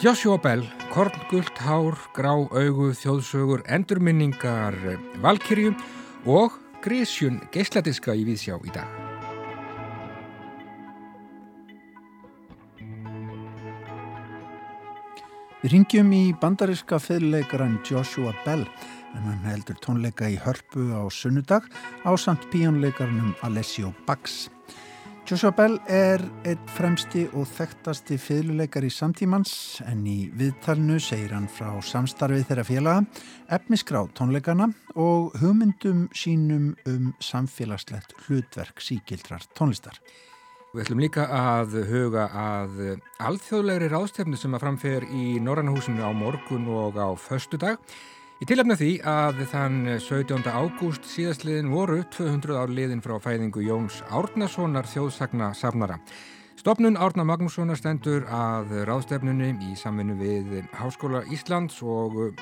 [0.00, 0.62] Joshua Bell,
[0.92, 4.76] korngult hár, grá augu, þjóðsögur, endurminningar,
[5.20, 5.74] valkyrju
[6.24, 8.88] og grísjun geisladiska í Víðsjá í dag.
[15.60, 21.68] Við ringjum í bandariska fyrirleikaran Joshua Bell en hann heldur tónleika í hörpu á sunnudag
[22.08, 24.46] á samt píjónleikarnum Alessio Bax.
[25.26, 31.48] Joshua Bell er einn fremsti og þekktasti fyrirleikar í samtímans en í viðtalnu segir hann
[31.50, 39.98] frá samstarfið þeirra félaga, efnisgrá tónleikana og hugmyndum sínum um samfélagslegt hlutverk síkildrar tónlistar.
[40.70, 42.84] Við ætlum líka að huga að
[43.26, 47.82] alþjóðlegri ráðstefnu sem að framfer í Norrannahúsinu á morgun og á förstu dag.
[48.36, 50.42] Í tilhefna því að þann 17.
[50.44, 55.96] ágúst síðastliðin voru 200 ár liðin frá fæðingu Jóns Árnasonar þjóðsagna safnara.
[56.60, 62.36] Stopnun Árna Magnússonar stendur að ráðstefnunni í samvinnu við Háskóla Íslands og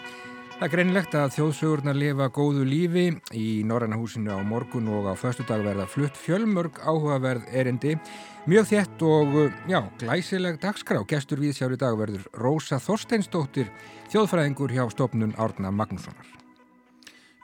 [0.56, 5.46] það er greinilegt að þjóðsögurnar lifa góðu lífi í Norrannahúsinu á morgun og á förstu
[5.46, 7.94] dag verða flutt fjölmörg áhugaverð erindi
[8.44, 9.36] Mjög þétt og,
[9.72, 10.98] já, glæsileg dagskrá.
[11.08, 13.70] Gestur við sjári dag verður Rósa Þorsteinsdóttir,
[14.14, 16.26] þjóðfræðingur hjá stopnun Árna Magnússonar.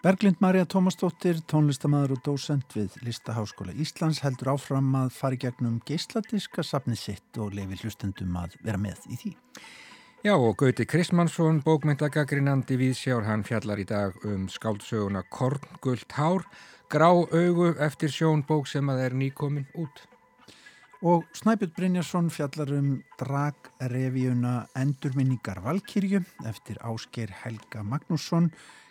[0.05, 5.81] Berglind Marja Tómasdóttir, tónlistamæður og dósend við Listaháskóla Íslands heldur áfram að fara í gegnum
[5.89, 9.33] geisladiska safni sitt og lefi hlustendum að vera með í því.
[10.23, 16.47] Já og Gauti Kristmannsson, bókmyndagagrinandi viðsjár, hann fjallar í dag um skáldsöguna Korngult Hár,
[16.87, 20.07] grá augu eftir sjón bók sem að er nýkomin út.
[21.01, 28.51] Og Snæbjörn Brynjarsson fjallar um dragrevíuna Endurminningar Valkyrju eftir Ásker Helga Magnússon,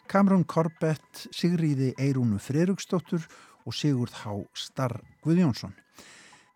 [0.10, 3.28] Kamrún Korbett, Sigriði Eirúnu Freirugsstóttur
[3.66, 5.76] og Sigurd Há Starr Guðjónsson.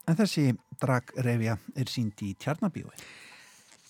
[0.09, 0.49] En þessi
[0.81, 2.97] dragrevíja er sínd í Tjarnabíói.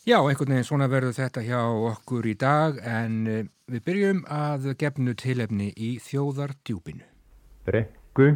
[0.03, 4.73] Já, einhvern veginn svona verður þetta hjá okkur í dag en eh, við byrjum að
[4.83, 7.07] gefnu tilefni í þjóðardjúpinu.
[7.63, 8.33] Brekku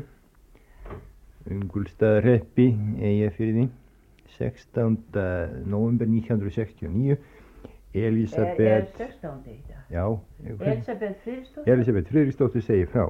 [1.47, 2.67] Ungulstaðarreppi
[2.99, 3.67] Eyjafyrði
[4.37, 4.97] 16.
[5.65, 7.17] november 1969
[7.97, 9.37] Elisabeth Er, er 16.
[9.47, 9.83] í dag?
[9.93, 10.03] Já,
[10.43, 11.71] Elisabeth Friðstóttir?
[11.73, 13.07] Elisabeth Friðristóttir segir frá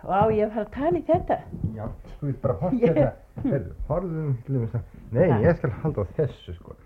[0.00, 1.36] Vá, ég hef að tala í þetta.
[1.76, 1.84] Já,
[2.18, 3.10] þú veit bara horfa þetta
[4.80, 6.76] að Nei, ég skal halda á þessu sko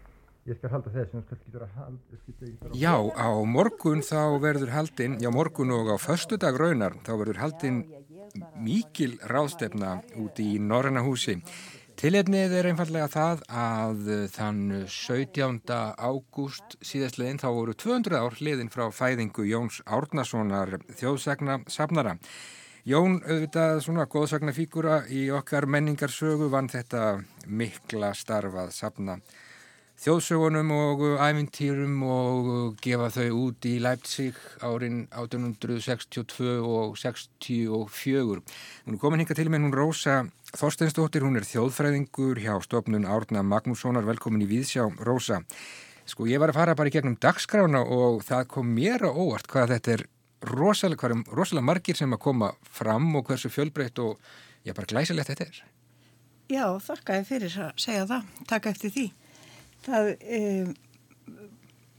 [0.44, 2.72] Ég skal halda þessu, þú skal getur að halda.
[2.76, 7.40] Já, á morgun þá verður haldinn, já morgun og á förstu dag raunar, þá verður
[7.40, 7.78] haldinn
[8.60, 11.38] mikil ráðstefna út í Norranna húsi.
[11.96, 14.60] Tilefnið er einfallega það að þann
[14.90, 15.62] 17.
[15.96, 22.18] ágúst síðastliðin þá voru 200 ár hliðin frá fæðingu Jóns Árnasonar þjóðsagna safnara.
[22.84, 29.16] Jón, auðvitað svona góðsagna fígura í okkar menningarsögu vann þetta mikla starfað safna
[30.02, 38.42] þjóðsögunum og æfintýrum og gefa þau út í Leipzig árin 1862 og 64.
[38.84, 40.24] Hún er komin hinga til með hún Rósa
[40.54, 44.84] Þorsteinsdóttir, hún er þjóðfræðingur hjá stofnun Árna Magnússonar, velkomin í Víðsjá.
[45.02, 45.40] Rósa,
[46.06, 49.50] sko ég var að fara bara í gegnum dagskrána og það kom mér á óvart
[49.50, 50.04] hvað þetta er
[50.46, 54.20] rosalega, hvað er rosalega margir sem að koma fram og hversu fjölbreytt og
[54.62, 55.60] já, bara glæsilegt þetta er.
[56.52, 59.06] Já, þakka ég fyrir að segja það, taka eftir því.
[59.84, 60.40] Það, e,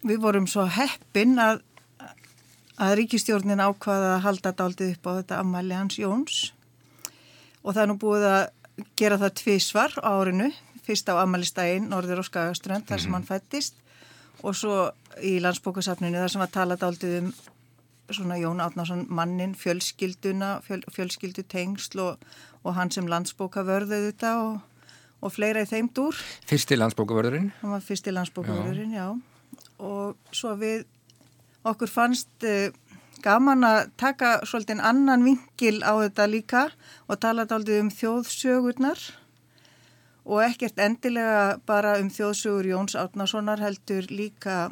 [0.05, 1.61] við vorum svo heppin að,
[2.81, 6.41] að ríkistjórnin ákvaða að halda daldið upp á þetta ammali hans Jóns.
[7.63, 8.43] Og það er nú búið að
[8.99, 10.51] gera það tvísvar á árinu,
[10.85, 13.17] fyrst á ammælistægin Norður og Skagaströnd þar sem mm.
[13.17, 13.81] hann fættist
[14.45, 14.75] og svo
[15.23, 17.29] í landsbókasafninu þar sem var talað daldið um
[18.13, 22.25] svona Jón Átnarsson mannin, fjölskylduna, fjöl, fjölskyldu tengsl og,
[22.63, 24.59] og hann sem landsbókavörðuð þetta og,
[25.25, 26.17] og fleira í þeim dúr.
[26.45, 27.51] Fyrsti landsbókavörðurinn?
[27.61, 29.09] Hann var fyrsti landsbókavörðurinn, já.
[29.09, 29.65] já.
[29.81, 30.85] Og svo við,
[31.65, 32.69] okkur fannst uh,
[33.25, 36.65] gaman að taka svolítið annan vingil á þetta líka
[37.09, 39.01] og tala aldrei um þjóðsögurnar
[40.25, 44.69] og ekkert endilega bara um þjóðsögur Jóns Átnarssonar heldur líka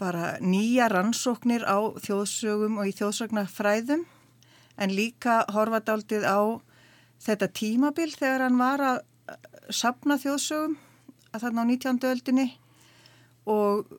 [0.00, 4.06] bara nýja rannsóknir á þjóðsögum og í þjóðsögnafræðum
[4.80, 6.60] en líka horfadaldið á
[7.20, 9.00] þetta tímabil þegar hann var að
[9.70, 10.76] sapna þjóðsögum
[11.30, 12.00] að þarna á 19.
[12.10, 12.46] öldinni
[13.50, 13.90] og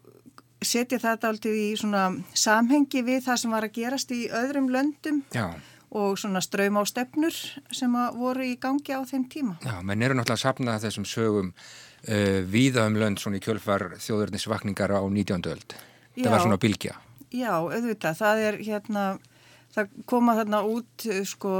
[0.61, 2.07] setja þetta aldrei í svona
[2.37, 5.47] samhengi við það sem var að gerast í öðrum löndum Já.
[5.89, 7.37] og svona ströym á stefnur
[7.73, 9.55] sem voru í gangi á þeim tíma.
[9.65, 13.89] Já, menn eru náttúrulega að sapna þessum sögum uh, víða um lönd svona í kjölfar
[13.97, 15.49] þjóðurnisvakningar á 19.
[15.49, 15.77] öld.
[16.13, 16.97] Já, það var svona bylgja.
[17.31, 19.05] Já, auðvitað, það er hérna,
[19.71, 21.55] það koma þarna út sko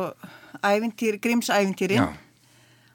[0.61, 2.11] ævintýr, grímsævintýrin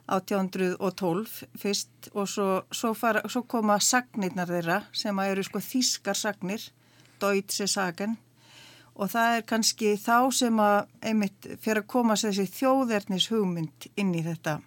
[0.07, 6.63] 1812 fyrst og svo, svo, fara, svo koma sagnirnar þeirra sem eru sko þískar sagnir,
[7.21, 8.19] Deutsche Sagen
[8.97, 10.79] og það er kannski þá sem að
[11.11, 14.59] einmitt fyrir að koma þessi þjóðernis hugmynd inn í þetta,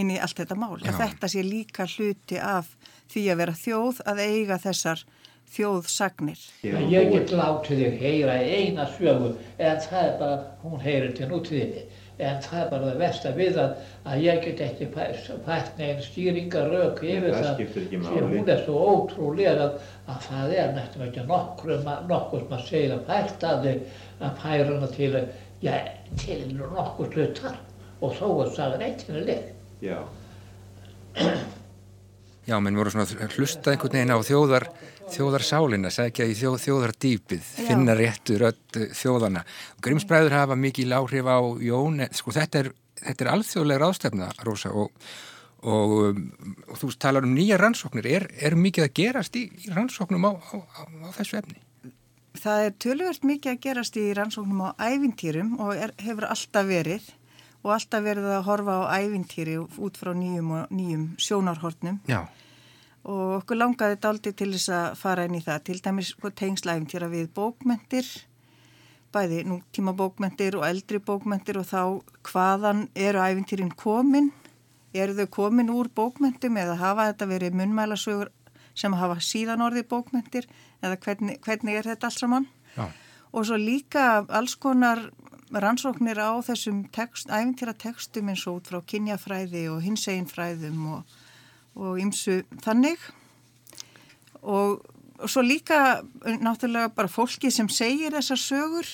[0.00, 0.78] inn í allt þetta mál.
[0.80, 2.70] Þetta sé líka hluti af
[3.10, 5.04] því að vera þjóð að eiga þessar
[5.50, 6.40] þjóðsagnir.
[6.62, 11.88] Ég get látið þig heyra eina sögu en það er bara, hún heyrir til nútíðinni
[12.20, 13.74] en það er bara það verst að við að,
[14.12, 17.62] að ég get ekki fætt neginn stýringarök yfir það,
[18.06, 18.26] það.
[18.32, 21.74] hún er svo ótrúlega að, að það er nættum ekki nokkur,
[22.10, 25.12] nokkur sem að segja að fært að þig að færa hana til,
[25.64, 25.78] ja,
[26.20, 27.56] til nokkur hlutar.
[28.00, 29.32] Og þó er sagan eitthvað
[29.80, 29.98] Já.
[32.48, 34.66] Já, menn voru svona að hlusta einhvern veginn á þjóðar,
[35.14, 39.44] þjóðarsálina, segja í þjóð, þjóðardýpið, finna réttur öll þjóðana.
[39.82, 42.70] Grímsbræður hafa mikið áhrif á Jón, sko þetta er,
[43.00, 44.92] þetta er alþjóðlega ráðstefna, Rósa, og,
[45.62, 45.96] og,
[46.68, 48.10] og þú talar um nýja rannsóknir.
[48.10, 51.60] Er, er mikið að gerast í, í rannsóknum á, á, á, á þessu efni?
[52.40, 57.08] Það er tölvöld mikið að gerast í rannsóknum á ævintýrum og er, hefur alltaf verið
[57.60, 61.98] og alltaf verið að horfa á ævintýri út frá nýjum og nýjum sjónarhortnum.
[62.08, 62.22] Já.
[63.08, 66.32] Og okkur langaði þetta aldrei til þess að fara inn í það, til dæmis sko,
[66.36, 68.08] tengslæfintýra við bókmentir,
[69.14, 71.80] bæði nú tíma bókmentir og eldri bókmentir og þá
[72.28, 74.28] hvaðan eru ævintýrin komin,
[74.92, 78.30] eru þau komin úr bókmentum eða hafa þetta verið munmælasögur
[78.74, 80.46] sem hafa síðan orði bókmentir
[80.82, 82.46] eða hvernig, hvernig er þetta alls saman?
[82.76, 82.86] Já.
[83.30, 85.08] Og svo líka alls konar
[85.50, 91.18] rannsóknir á þessum text, æfintýra textum eins og út frá kynjafræði og hinseginfræðum og,
[91.78, 92.98] og ymsu þannig.
[94.40, 94.80] Og,
[95.20, 98.90] og svo líka náttúrulega bara fólki sem segir þessar sögur.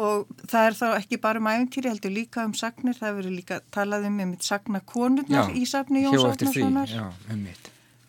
[0.00, 3.58] Og það er þá ekki bara um æfintýri heldur líka um sagnir, það verður líka
[3.74, 6.92] talað um um sagna konurnar í safni Jóns Átnarssonar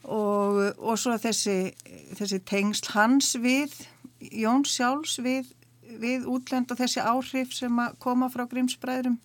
[0.05, 1.73] og, og svo þessi,
[2.19, 3.73] þessi tengsl hans við
[4.21, 5.49] Jón sjálfs við
[6.01, 9.17] við útlend og þessi áhrif sem koma frá Grímsbræðurum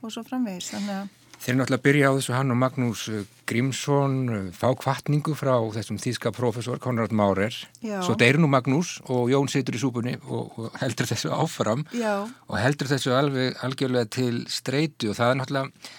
[0.00, 0.70] og svo framvegis.
[0.72, 1.08] Þannig að
[1.46, 5.36] Þeir eru náttúrulega að byrja á þessu hann og Magnús eh, Grímsson eh, fá kvartningu
[5.38, 7.54] frá þessum þýska profesor Konrad Maurer.
[7.86, 8.00] Já.
[8.02, 12.24] Svo deyr nú Magnús og Jón situr í súpunni og, og heldur þessu áfram Já.
[12.26, 15.94] og heldur þessu alveg algjörlega til streitu og það er náttúrulega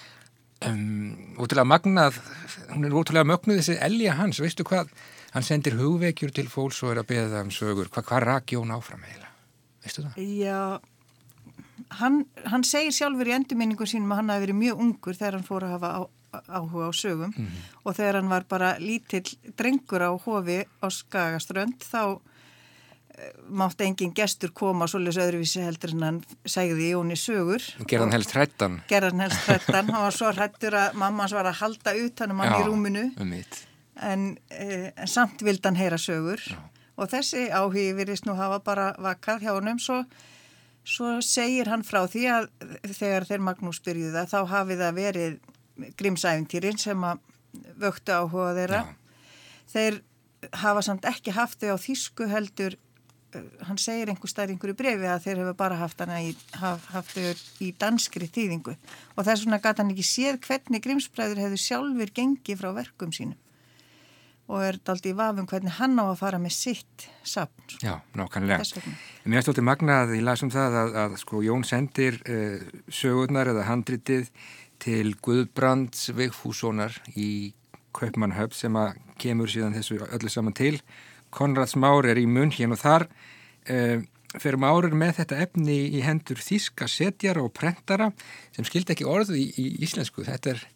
[0.68, 2.20] um, útrúlega magnað,
[2.74, 4.92] hún er útrúlega mögnuð þessi elja hans, veistu hvað?
[5.32, 7.88] Hann sendir hugvekjur til fólks og er að beða það um sögur.
[7.88, 9.32] Hvað, hvað rak Jón áfram eiginlega?
[9.84, 10.20] Veistu það?
[10.44, 10.60] Já,
[12.00, 15.48] hann, hann segir sjálfur í endurminningu sínum að hann hafi verið mjög ungur þegar hann
[15.48, 16.00] fór að hafa á,
[16.58, 17.68] áhuga á sögum mm -hmm.
[17.84, 22.20] og þegar hann var bara lítill drengur á hofi á Skagaströnd þá
[23.18, 27.62] e, mátti engin gestur koma svolítið öðruvísi heldur en hann segði Jóni sögur.
[27.86, 28.82] Gerðan helst hrættan.
[28.88, 32.60] Gerðan helst hrættan, hann var svo hrættur að mamma hans var að halda utanum hann
[32.62, 33.32] í rúminu um
[34.02, 36.58] en, e, en samt vild hann heyra sögur Já.
[36.96, 40.04] og þessi áhugi virðist nú hafa bara vakað hjá honum svo
[40.88, 42.46] Svo segir hann frá því að
[42.96, 45.38] þegar þeir Magnús byrjuði það þá hafi það verið
[46.00, 47.20] grímsæfintýrin sem að
[47.78, 48.82] vöktu áhuga þeirra.
[48.86, 48.94] Já.
[49.68, 49.98] Þeir
[50.62, 52.76] hafa samt ekki haft þau á þýsku heldur,
[53.34, 56.32] uh, hann segir einhver stær einhverju brefi að þeir hefur bara haft, í,
[56.62, 61.42] haf, haft þau í danskri þýðingu og þess vegna gæti hann ekki séð hvernig grímsbræður
[61.44, 63.36] hefur sjálfur gengið frá verkum sínum
[64.48, 67.66] og er aldrei í vafum hvernig hann á að fara með sitt sapn.
[67.68, 67.80] Sko.
[67.84, 68.64] Já, nákvæmlega.
[69.28, 72.56] Mér stoltið magnað, ég lasum það að, að sko Jón sendir uh,
[72.88, 74.30] sögurnar eða handritið
[74.80, 77.52] til Guðbrands Vigfússonar í
[77.96, 80.78] Kaupmannhöf sem að kemur síðan þessu öllu saman til.
[81.34, 84.00] Konrads Már er í munn hérna og þar uh,
[84.38, 88.14] fyrir Már er með þetta efni í hendur þíska setjara og prentara
[88.56, 90.24] sem skildi ekki orðu í, í íslensku.
[90.24, 90.68] Þetta er,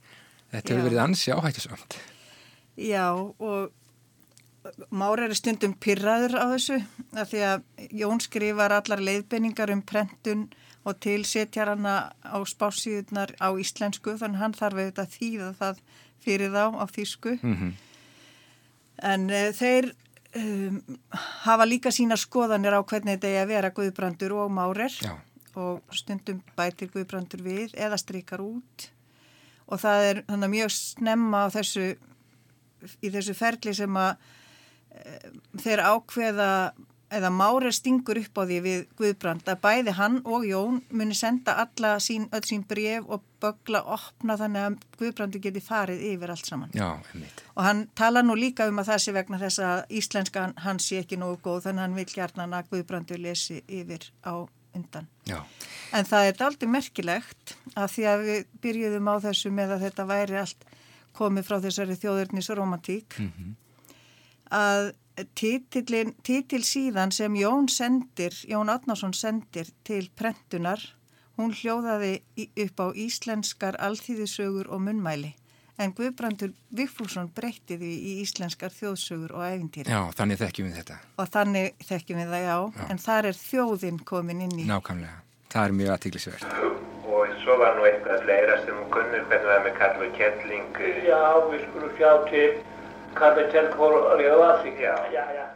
[0.59, 2.03] þetta er verið ansi áhættisamt.
[2.77, 3.73] Já og
[4.95, 6.77] Mára er stundum pyrraður á þessu
[7.19, 7.65] af því að
[7.99, 10.45] Jón skrifar allar leiðbenningar um prentun
[10.87, 15.83] og tilsetjar hana á spásíðunar á íslensku þannig hann þarf auðvitað að þýða það
[16.23, 17.73] fyrir þá á þýsku mm -hmm.
[19.11, 19.91] en uh, þeir
[20.39, 20.81] um,
[21.47, 25.19] hafa líka sína skoðanir á hvernig þetta er að vera Guðbrandur og Márer Já.
[25.55, 28.91] og stundum bætir Guðbrandur við eða strykar út
[29.67, 31.97] og það er mjög snemma á þessu
[33.03, 34.17] í þessu ferli sem að
[34.93, 35.19] e,
[35.63, 36.53] þeir ákveða
[37.13, 41.59] eða Mári stingur upp á því við Guðbrand að bæði hann og Jón muni senda
[41.65, 46.49] alla sín, öll sín bref og bögla opna þannig að Guðbrandi geti farið yfir allt
[46.49, 46.73] saman.
[46.77, 47.45] Já, einmitt.
[47.57, 51.03] Og hann tala nú líka um að það sé vegna þess að íslenska hans sé
[51.03, 54.35] ekki nógu góð þannig að hann vil gert að Guðbrandi lesi yfir á
[54.73, 55.09] undan.
[55.29, 55.43] Já.
[55.93, 60.07] En það er aldrei merkilegt að því að við byrjuðum á þessu með að þetta
[60.09, 60.65] væri allt
[61.17, 63.55] komið frá þessari þjóðurnisromantík mm -hmm.
[64.51, 64.93] að
[65.35, 70.81] titil, titil síðan sem Jón sendir, Jón Adnarsson sendir til prentunar,
[71.37, 72.23] hún hljóðaði
[72.65, 75.35] upp á íslenskar alþýðisögur og munnmæli
[75.81, 79.93] en Guðbrandur Vigfússon breytti því í íslenskar þjóðsögur og æfintýri.
[79.93, 81.01] Já, þannig þekkjum við þetta.
[81.17, 82.87] Og þannig þekkjum við það, já, já.
[82.93, 84.69] en þar er þjóðinn komin inn í.
[84.69, 85.21] Nákvæmlega,
[85.53, 86.91] það er mjög aðtíklisvert.
[87.43, 90.69] Svo var nú eitthvað fleira sem hún kunnur, hvernig var með Karl og Kjelling?
[91.03, 92.53] Já, við skulum sjá til
[93.19, 94.79] Karl og Kjelling fór að rjóða sig.
[94.79, 95.49] Já, já, já.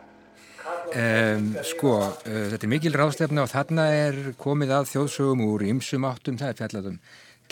[0.66, 6.08] Um, sko, uh, þetta er mikil ráðstefna og þarna er komið að þjóðsögum úr ymsum
[6.08, 6.98] áttum, það er fjalladum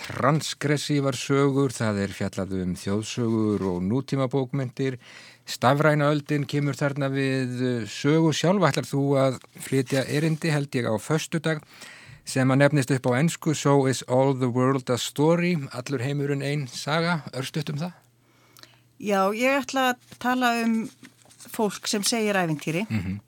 [0.00, 4.98] transgressívar sögur, það er fjallað um þjóðsögur og nútíma bókmyndir,
[5.46, 10.94] stafræna öldin kemur þarna við sögu sjálf, ætlar þú að flytja erindi held ég á
[10.98, 11.62] föstudag
[12.24, 16.42] sem að nefnist upp á ennsku So is all the world a story, allur heimurinn
[16.42, 17.92] einn saga, örstuðt um það?
[19.04, 20.88] Já, ég ætla að tala um
[21.54, 23.20] fólk sem segir æfintýri mm -hmm.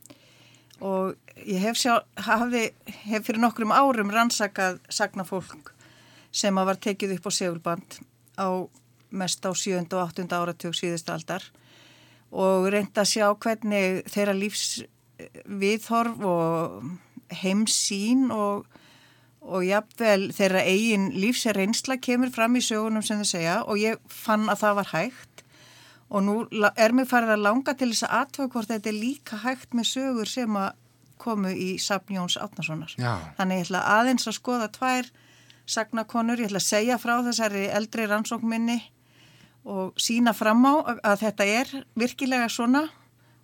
[0.81, 5.73] og ég hef, sjá, hafi, hef fyrir nokkrum árum rannsakað sagna fólk
[6.33, 7.99] sem að var tekið upp á segulband
[8.39, 8.69] á
[9.11, 9.87] mest á 7.
[9.93, 10.27] og 8.
[10.33, 11.43] áratug síðustu aldar
[12.31, 16.83] og reynda að sjá hvernig þeirra lífsviðhorf og
[17.43, 18.67] heimsín og,
[19.47, 24.49] og jafnvel þeirra eigin lífsreynsla kemur fram í sögunum sem þau segja og ég fann
[24.51, 25.45] að það var hægt.
[26.07, 26.35] Og nú
[26.79, 29.89] er mér farið að langa til þess að aðtöku hvort þetta er líka hægt með
[29.91, 30.75] sögur sem að
[31.19, 32.93] komu í Sapn Jóns Átnasonar.
[33.39, 35.09] Þannig ég ætla aðeins að skoða tvær
[35.67, 38.79] sagnakonur, ég ætla að segja frá þessari eldri rannsókminni
[39.67, 42.87] og sína fram á að þetta er virkilega svona.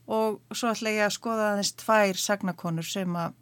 [0.06, 3.34] Og svo ætla ég að skoða aðeins tvær sagnakonur sem að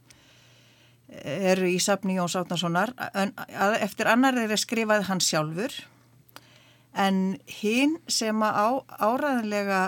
[1.10, 2.94] eru í safni Jóns Átnarssonar
[3.82, 5.74] eftir annar er að skrifaði hann sjálfur
[6.94, 8.68] en hinn sem að á,
[9.10, 9.80] áraðanlega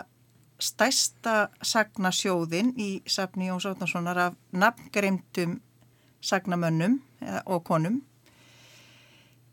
[0.62, 1.37] stæsta
[1.67, 5.61] sagnasjóðin í safni Jóns Átnarssonar af nafngreymdum
[6.23, 7.00] sagnamönnum
[7.47, 8.02] og konum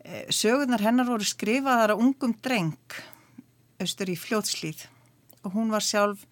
[0.09, 2.95] Eh, sögurnar hennar voru skrifaðar á ungum dreng
[3.83, 4.85] austur í fljótslýð
[5.43, 6.23] og hún var sjálf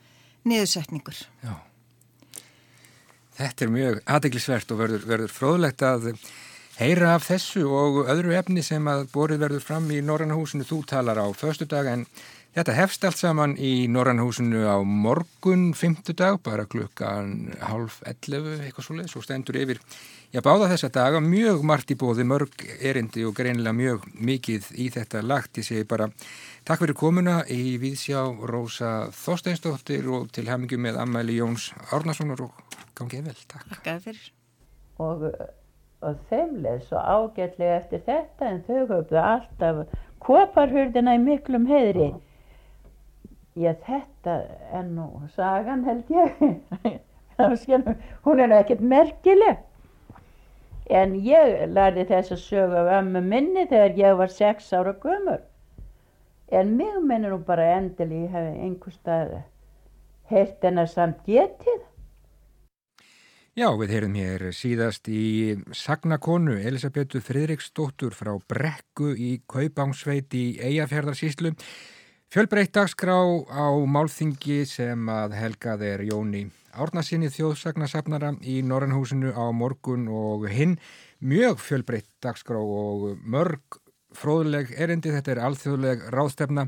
[0.48, 1.20] niðursetningur.
[1.44, 1.66] Já.
[3.38, 6.10] Þetta er mjög aðeglisvert og verður, verður fróðlegt að
[6.77, 11.22] heyra af þessu og öðru efni sem að borið verður fram í Norrannahúsinu þú talar
[11.22, 12.06] á förstu dag en
[12.58, 18.98] þetta hefst allt saman í Norrannahúsinu á morgun fymtudag, bara klukkan half 11 eitthvað svo
[18.98, 19.82] leiðis og stendur yfir
[20.36, 24.89] Já, báða þessa daga mjög margt í bóði, mörg erindi og greinilega mjög mikið í
[24.91, 25.56] þetta lagt.
[25.62, 26.10] Ég segi bara
[26.67, 32.75] takk fyrir komuna í Víðsjá Rósa Þorsteinsdóttir og til hemingu með Ammæli Jóns Árnarssonar og
[32.97, 33.38] gangið vel.
[33.47, 33.69] Takk.
[33.86, 34.25] Takk fyrir.
[35.00, 35.24] Og,
[36.03, 39.81] og þeim leð svo ágætlega eftir þetta en þau höfðu alltaf
[40.27, 42.12] koparhurðina í miklum heðri.
[43.55, 44.38] Já, þetta
[44.75, 45.09] er nú
[45.39, 46.36] sagan held ég.
[48.27, 49.63] Hún er ekkert merkileg.
[50.91, 55.47] En ég lærði þess að sögu af ömmu minni þegar ég var sex ára gömur.
[56.47, 59.37] En mig minnir nú bara endil ég hef einhverstað
[60.31, 61.83] heilt en að samt getið.
[63.57, 71.55] Já, við heyrum hér síðast í Sagnakonu Elisabetu Fridriksdóttur frá Brekku í Kaupangsveit í Eyjafjörðarsíslu.
[72.29, 73.17] Fjölbreytt dagskrá
[73.49, 76.45] á málþingi sem að helgað er Jóni
[76.77, 80.75] Árnarsinni þjóðsagnasafnara í Norrannhúsinu á morgun og hinn
[81.17, 83.79] mjög fjölbreytt dagskrá og mörg
[84.17, 86.67] fróðleg erindi, þetta er alþjóðleg ráðstefna.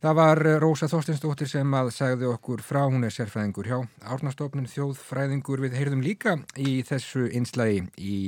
[0.00, 3.78] Það var Rósa Þorstinsdóttir sem að sagði okkur frá, hún er sérfræðingur hjá
[4.08, 8.20] Árnarstofnun þjóðfræðingur við heyrðum líka í þessu einslægi í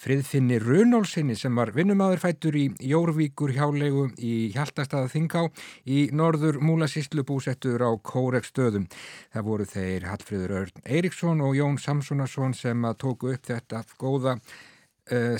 [0.00, 5.46] friðfinni Runólsinni sem var vinnumadur fættur í Jórvíkur hjálegu í Hjaltastaða Þingá
[5.88, 8.84] í norður Múlasíslu búsettur á Kórek stöðum.
[9.32, 14.36] Það voru þeir Hallfríður Örn Eiríksson og Jón Samsonarsson sem að tóku upp þetta góða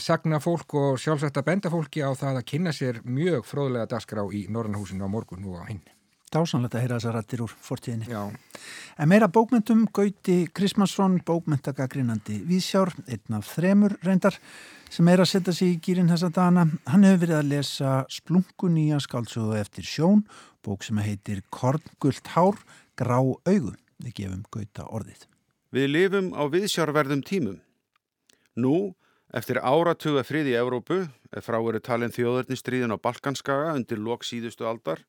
[0.02, 4.24] sagna fólk og sjálfsagt að benda fólki á það að kynna sér mjög fróðlega dagskrá
[4.34, 5.82] í Norrannhúsinu á morgun og á hinn.
[6.30, 8.06] Dásanlegt að heyra þessar rættir úr fortíðinni.
[8.06, 8.20] Já.
[9.02, 14.36] En meira bókmyndum Gauti Krismansson, bókmyndagagrínandi Vísjár, einn af þremur reyndar,
[14.94, 16.68] sem er að setja sig í gýrin þessa dana.
[16.86, 20.22] Hann hefur verið að lesa Splungun í að skálsögðu eftir sjón,
[20.62, 22.62] bók sem heitir Korngult hár,
[22.94, 23.74] grá augu.
[23.98, 25.26] Við gefum Gauta orðið.
[25.74, 27.58] Við lifum á viðsjárverðum tímum.
[28.54, 28.94] Nú,
[29.36, 34.66] eftir áratuga frið í Evrópu, ef frá eru talin þjóðurnistriðin á Balkanskaga undir lok síðustu
[34.66, 35.02] aldar,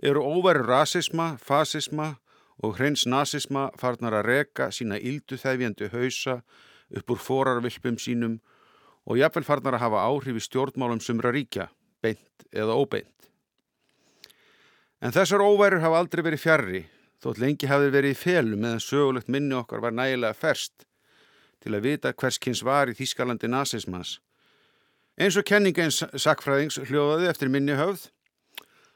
[0.00, 2.14] eru óværu rasisma, fasisma
[2.64, 6.40] og hreins nazisma farnar að reka sína íldu þæfjandi hausa
[6.96, 8.38] upp úr forarvilpum sínum
[9.06, 11.68] og jafnvel farnar að hafa áhrif í stjórnmálum sumra ríkja,
[12.02, 13.12] beint eða óbeint.
[15.04, 16.82] En þessar óværur hafa aldrei verið fjarrri,
[17.20, 20.86] þótt lengi hafið verið í felum meðan sögulegt minni okkar var nægilega ferst
[21.66, 24.20] til að vita hverskins var í Þískalandi nazismans.
[25.18, 28.10] Eins og kenningeins sakfræðings hljóðaði eftir minni höfð,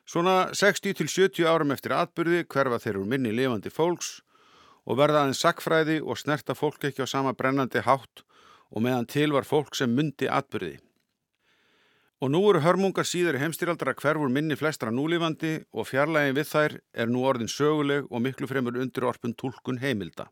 [0.06, 4.20] svona 60-70 árum eftir atbyrði hverfa þeir úr minni lifandi fólks
[4.86, 8.22] og verða aðeins sakfræði og snerta fólk ekki á sama brennandi hátt
[8.70, 10.78] og meðan til var fólk sem myndi atbyrði.
[12.20, 16.74] Og nú eru hörmungar síður í heimstýraldra hverfur minni flestra núlifandi og fjarlægin við þær
[16.92, 20.28] er nú orðin söguleg og miklu fremur undir orpun tólkun heimilda.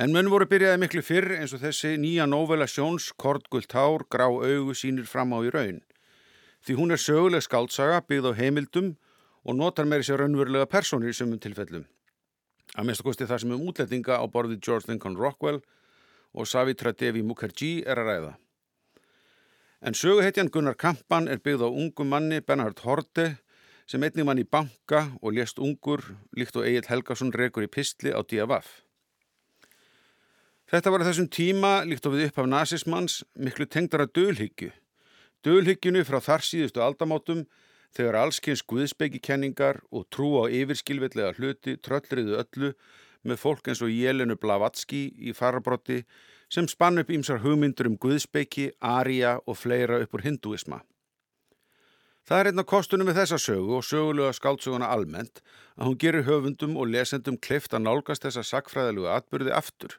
[0.00, 4.24] En munn voru byrjaði miklu fyrr eins og þessi nýja novela sjóns Kordgult hár grá
[4.24, 5.82] augu sínir fram á í raun.
[6.64, 8.94] Því hún er söguleg skáltsaga byggð á heimildum
[9.44, 11.84] og notar meiri sér raunverulega personir í sömum tilfellum.
[12.72, 15.60] Að minnst að kosti það sem um útlætinga á borði George Lincoln Rockwell
[16.32, 18.32] og Savitra Devi Mukherjee er að ræða.
[19.82, 23.34] En söguhetjan Gunnar Kampan er byggð á ungum manni Bernhard Horde
[23.84, 26.00] sem einnig mann í banka og lést ungur
[26.32, 28.62] líkt og Egil Helgason rekur í pistli á D.A.V.
[30.72, 34.70] Þetta var þessum tíma líkt og við upp af nazismans miklu tengdara dölhyggju.
[35.44, 37.42] Dölhyggjunu frá þar síðustu aldamátum
[37.92, 42.70] þegar allskynns guðsbyggikenningar og trú á yfirskilvillega hluti tröllriðu öllu
[43.20, 46.06] með fólk eins og Jelenu Blavatski í farabrotti
[46.48, 50.80] sem spann upp ímsar hugmyndur um guðsbyggi, aria og fleira upp úr hinduisma.
[52.24, 55.44] Það er einna kostunum með þessa sögu og sögulega skáltsöguna almennt
[55.76, 59.98] að hún gerir höfundum og lesendum kleift að nálgast þessa sakfræðilegu atbyrði aftur.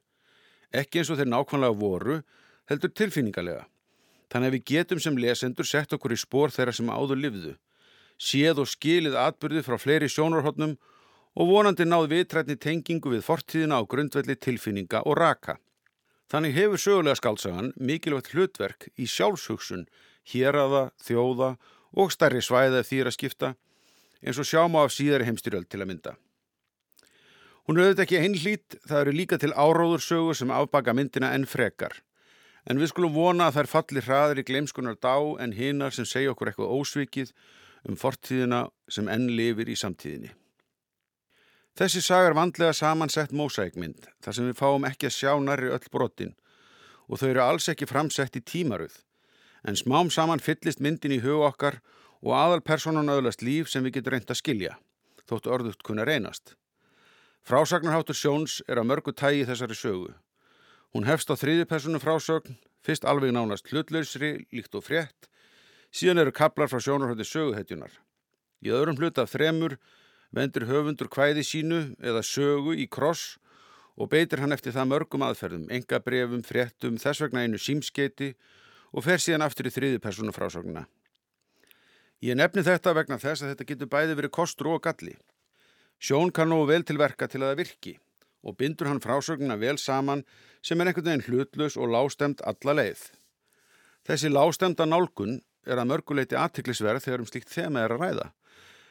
[0.74, 2.22] Ekki eins og þeir nákvæmlega voru,
[2.70, 3.68] heldur tilfinningarlega.
[4.34, 7.54] Þannig að við getum sem lesendur sett okkur í spór þeirra sem áður livðu
[8.24, 10.78] séð og skilið atbyrði frá fleiri sjónarhóttnum
[11.34, 15.58] og vonandi náð vitrætni tengingu við fortíðina á grundvelli tilfinninga og raka.
[16.32, 19.88] Þannig hefur sögulega skálsagan mikilvægt hlutverk í sjálfshugsun,
[20.30, 21.56] héraða, þjóða
[22.00, 23.54] og stærri svæða þýra skipta
[24.24, 26.14] eins og sjáma af síðari heimstyrjöld til að mynda.
[27.64, 31.48] Hún er auðvitað ekki einlít, það eru líka til áróður sögu sem afbaka myndina enn
[31.48, 31.96] frekar.
[32.68, 36.32] En við skulum vona að þær falli hraðir í gleimskunar dá en hinnar sem segja
[36.32, 37.32] okkur eitthvað ósvikið
[37.88, 40.32] um fortíðina sem enn lifir í samtíðinni.
[41.80, 46.36] Þessi sagar vandlega samansett mósækmynd þar sem við fáum ekki að sjá nærri öll brotin
[47.08, 49.00] og þau eru alls ekki framsett í tímaruð
[49.68, 51.80] en smám saman fyllist myndin í hug okkar
[52.22, 54.76] og aðalpersonan öðlast líf sem við getum reynd að skilja,
[55.28, 56.56] þótt örðugt kunna reynast.
[57.44, 60.14] Frásagnarháttur Sjóns er að mörgu tægi þessari sögu.
[60.96, 65.28] Hún hefst á þriði personu frásögn, fyrst alveg nánast hlutlausri, líkt og frétt,
[65.94, 67.92] Síðan eru kaplar frá sjónarhótti söguhetjunar.
[68.66, 69.76] Í öðrum hlut af þremur
[70.34, 73.36] vendur höfundur kvæði sínu eða sögu í kross
[73.94, 78.32] og beitir hann eftir það mörgum aðferðum, enga brefum, fréttum, þess vegna einu símskeiti
[78.90, 80.88] og fer síðan aftur í þriði persónu frásögnuna.
[82.26, 85.14] Ég nefni þetta vegna þess að þetta getur bæði verið kostur og galli.
[86.00, 87.98] Sjón kann nógu vel til verka til að það virki
[88.44, 90.24] og bindur hann frásögnuna vel saman
[90.62, 93.04] sem er einhvern veginn hlutlus og lástemt alla leið.
[94.04, 98.26] Þessi lástemda nálgun er að mörguleiti aðtiklisverð þegar um slíkt þema er að ræða,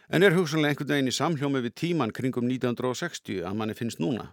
[0.09, 4.31] en er hugsanlega einhvern veginn í samhljómi við tíman kringum 1960 að manni finnst núna.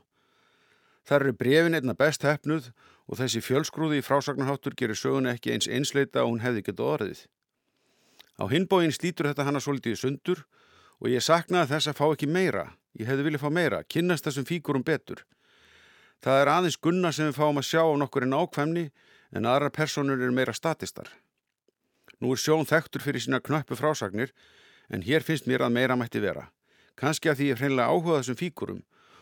[1.08, 2.72] Þar eru brefin einna best hefnuð
[3.10, 7.22] og þessi fjölsgrúði í frásagnarháttur gerir söguna ekki eins einsleita og hún hefði getið orðið.
[8.40, 10.46] Á hinbóin slítur þetta hana svolítið sundur
[11.00, 12.66] og ég saknaði þess að fá ekki meira.
[13.00, 15.24] Ég hefði viljað fá meira, kynnast þessum fíkurum betur.
[16.20, 18.86] Það er aðeins gunna sem við fáum að sjá á nokkur en ákvæmni
[19.32, 21.08] en aðra personur eru meira statistar.
[22.20, 24.34] Nú er sjón þektur fyrir sína knöppu frásagnir
[24.90, 26.50] en hér finnst mér að meira mætti vera.
[27.00, 28.82] Kanski að því ég hreinlega áhuga þessum fíkurum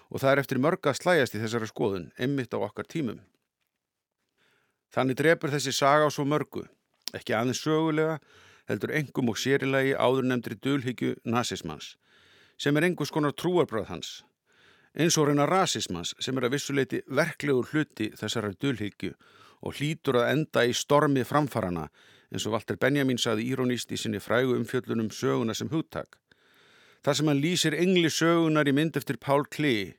[0.09, 3.19] og það er eftir mörga slæjast í þessari skoðun, emmitt á okkar tímum.
[4.95, 6.63] Þannig drefur þessi saga á svo mörgu,
[7.13, 8.17] ekki aðeins sögulega,
[8.67, 11.95] heldur engum og sérilegi áður nefndri dölhyggju nazismans,
[12.57, 14.11] sem er engus konar trúarbröð hans,
[14.97, 19.13] eins og reyna rasismans sem er að vissuleiti verklegur hluti þessara dölhyggju
[19.61, 21.87] og hlýtur að enda í stormi framfarana
[22.31, 26.17] eins og Walter Benjamin saði írónist í sinni frægu umfjöllunum söguna sem hugtak.
[27.03, 29.95] Það sem hann lýsir engli sögunar í mynd eftir Pál Klee,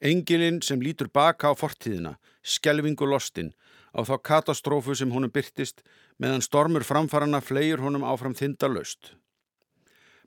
[0.00, 3.52] engilinn sem lítur baka á fortíðina, skelving og lostin,
[3.94, 5.84] á þá katastrófu sem honum byrtist
[6.22, 9.14] meðan stormur framfarana fleir honum áfram þindalöst.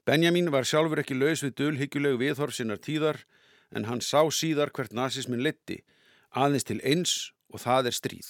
[0.07, 3.23] Benjamin var sjálfur ekki laus við dölhyggjulegu viðhorf sinnar tíðar
[3.75, 5.81] en hann sá síðar hvert nazismin letti,
[6.31, 7.15] aðeins til eins
[7.51, 8.29] og það er stríð.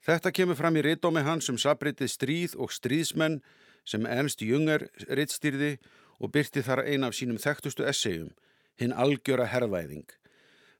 [0.00, 3.40] Þetta kemur fram í rittdómi hans um sabritið stríð og stríðsmenn
[3.84, 5.76] sem Ernst Junger rittstýrði
[6.20, 8.32] og byrti þar eina af sínum þekktustu essejum,
[8.80, 10.08] hinn algjöra herrvæðing.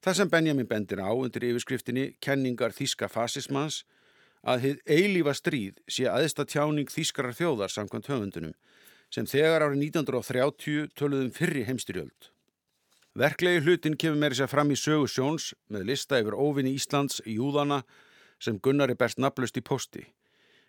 [0.01, 3.85] Það sem Benjamin bendir á undir yfirskriftinni kenningar þíska fasismans
[4.43, 8.55] að þið eilífa stríð sé aðsta tjáning þískarar þjóðar samkvæmt höfundunum
[9.11, 12.31] sem þegar árið 1930 töluðum fyrri heimstyrjöld.
[13.19, 17.35] Verklegi hlutin kemur meiri sér fram í sögu sjóns með lista yfir óvinni Íslands í
[17.41, 17.83] Júðana
[18.39, 20.05] sem Gunnar er best naflust í posti.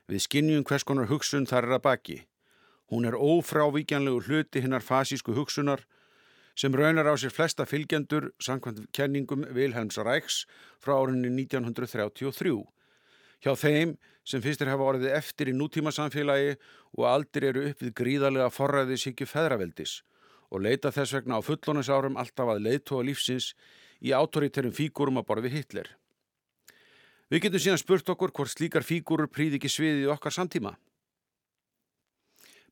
[0.10, 2.18] Við skinnjum hvers konar hugsun þar er að baki.
[2.90, 5.86] Hún er ófrávíkjanlegu hluti hinnar fasísku hugsunar
[6.58, 10.44] sem raunar á sér flesta fylgjendur samkvæmt kenningum Vilhelms Ræks
[10.82, 12.58] frá árunni 1933.
[13.42, 13.96] Hjá þeim
[14.28, 16.54] sem fyrstir hafa orðið eftir í nútíma samfélagi
[16.98, 20.02] og aldrei eru upp við gríðarlega forræði sikki feðraveldis
[20.52, 23.54] og leita þess vegna á fullónisárum alltaf að leiðtóa lífsins
[24.04, 25.90] í autoriterum fígurum að borði Hitler.
[27.32, 30.76] Við getum síðan spurt okkur hvort slíkar fígurur príði ekki sviðið okkar samtíma.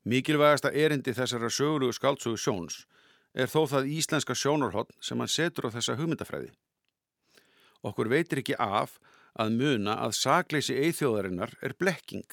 [0.04, 2.84] Mikilvægasta erindi þessara sögulugu skáltsögu sjóns
[3.34, 6.50] er þó það íslenska sjónarhótt sem hann setur á þessa hugmyndafræði.
[7.82, 8.98] Okkur veitir ekki af
[9.38, 12.26] að muna að sagleysi eithjóðarinnar er blekking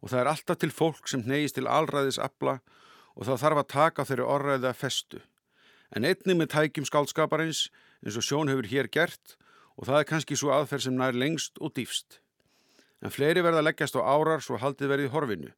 [0.00, 2.58] og það er alltaf til fólk sem neyist til allræðis afla
[3.14, 5.20] og þá þarf að taka þeirri orðræði að festu.
[5.92, 7.66] En einnig með tækjum skálskaparins
[8.02, 9.36] eins og sjón hefur hér gert
[9.76, 12.20] og það er kannski svo aðferð sem nær lengst og dýfst.
[13.02, 15.52] En fleiri verða leggjast á árar svo haldið verið horfinu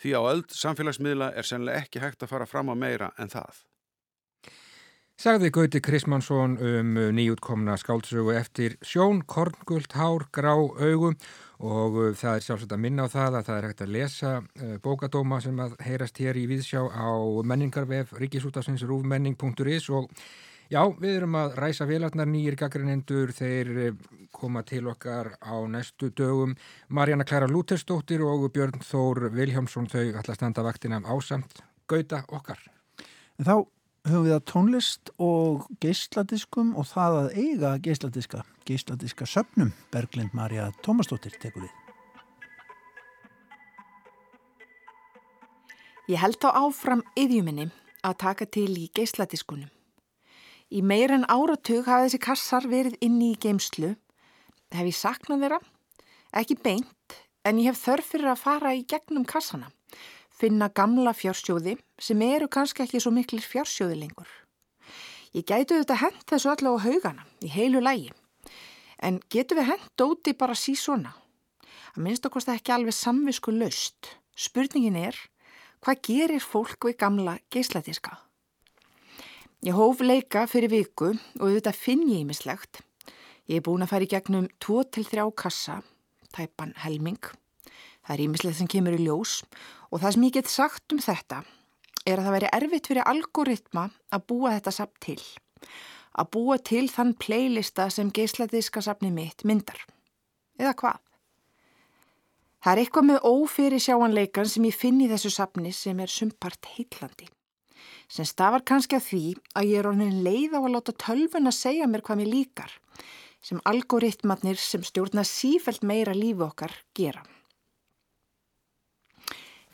[0.00, 3.64] því á öll samfélagsmiðla er sennilega ekki hægt að fara fram á meira en það.
[5.16, 11.14] Sagði Gauti Krismansson um nýjútkomna skáldsögu eftir sjón, korngult, hár, grá, augum
[11.56, 14.32] og uh, það er sjálfsagt að minna á það að það er hægt að lesa
[14.42, 17.08] uh, bókadóma sem að heyrast hér í viðsjá á
[17.48, 20.10] menningarvef ríkisútafsins rúfmenning.is og
[20.68, 26.10] já, við erum að ræsa vélarnar nýjir gaggrinendur, þeir uh, koma til okkar á næstu
[26.12, 26.52] dögum
[26.92, 32.60] Marjana Klara Lútersdóttir og Björn Þór Viljámsson þau ætla að standa vaktina ásamt Gauta okkar.
[33.40, 33.56] En þá
[34.06, 40.68] höfum við að tónlist og geysladiskum og það að eiga geysladiska, geysladiska söpnum Berglind Marja
[40.86, 41.74] Tómasdóttir tekur við.
[46.06, 47.68] Ég held þá áfram yðjuminni
[48.06, 49.70] að taka til í geysladiskunum.
[50.70, 53.94] Í meir en áratug hafa þessi kassar verið inni í geimslu.
[54.74, 55.62] Hef ég saknað þeirra?
[56.36, 59.70] Ekki beint, en ég hef þörf fyrir að fara í gegnum kassana
[60.36, 64.28] finna gamla fjársjóði sem eru kannski ekki svo miklir fjársjóði lengur.
[65.36, 68.12] Ég gætu þetta hend þessu allavega á haugana í heilu lægi,
[69.02, 71.14] en getur við hend dóti bara sí svona?
[71.96, 74.12] Að minnst okkar það ekki alveg samvisku löst.
[74.36, 75.16] Spurningin er,
[75.80, 78.18] hvað gerir fólk við gamla geisladiska?
[79.64, 82.82] Ég hóf leika fyrir viku og þetta finn ég ímislegt.
[83.48, 85.80] Ég er búin að fara í gegnum 2-3 kassa,
[86.36, 87.20] tæpan helming.
[88.06, 89.40] Það er ímislegt sem kemur í ljós
[89.90, 91.42] Og það sem ég get sagt um þetta
[92.06, 95.20] er að það veri erfitt fyrir algoritma að búa þetta samt til.
[96.16, 99.78] Að búa til þann playlista sem geisladiska safni mitt myndar.
[100.58, 101.00] Eða hvað?
[102.64, 106.70] Það er eitthvað með ófyrir sjáanleikan sem ég finn í þessu safni sem er sumpart
[106.74, 107.28] heitlandi.
[108.10, 109.24] Sem stafar kannski að því
[109.58, 112.76] að ég er orðin leið á að láta tölvun að segja mér hvað mér líkar.
[113.42, 117.22] Sem algoritmatnir sem stjórna sífælt meira lífi okkar gera.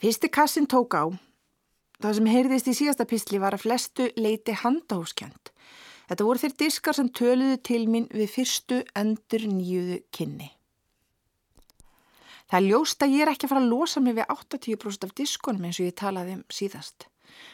[0.03, 1.15] Fyrsti kassin tók á.
[2.03, 5.51] Það sem heyrðist í síðasta písli var að flestu leiti handahóskjönd.
[6.09, 10.49] Þetta voru þeir diskar sem töluðu til mín við fyrstu endur nýjuðu kynni.
[12.51, 15.13] Það er ljóst að ég er ekki að fara að losa mig við 80% af
[15.21, 17.07] diskonum eins og ég talaði um síðast.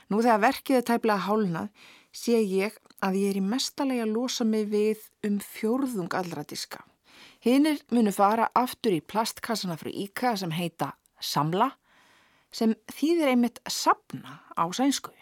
[0.08, 4.46] Nú þegar verkið er tæplega hálnað sé ég að ég er í mestalega að losa
[4.48, 6.80] mig við um fjórðung allra diska.
[7.44, 11.74] Hinnir munu fara aftur í plastkassana frá Íka sem heita Samla
[12.52, 15.12] sem þýðir einmitt sapna á sænsku.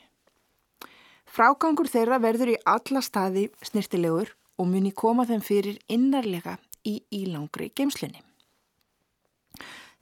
[1.26, 7.68] Frágangur þeirra verður í alla staði snirtilegur og muni koma þeim fyrir innarlega í ílangri
[7.76, 8.22] geimslunni.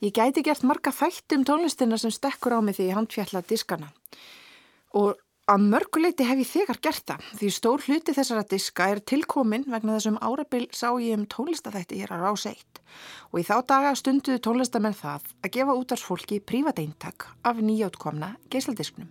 [0.04, 3.88] Ég gæti gert marga þætti um tónlistina sem stekkur á mig því ég handfjalla diskana
[4.94, 9.66] og Að mörguleiti hef ég þegar gert það því stór hluti þessara diska er tilkomin
[9.68, 12.80] vegna þessum árabil sá ég um tónlistafætti hér að rás eitt
[13.28, 19.10] og í þá daga stunduðu tónlistamenn það að gefa útarsfólki prívat eintak af nýjáttkomna geisladisknum.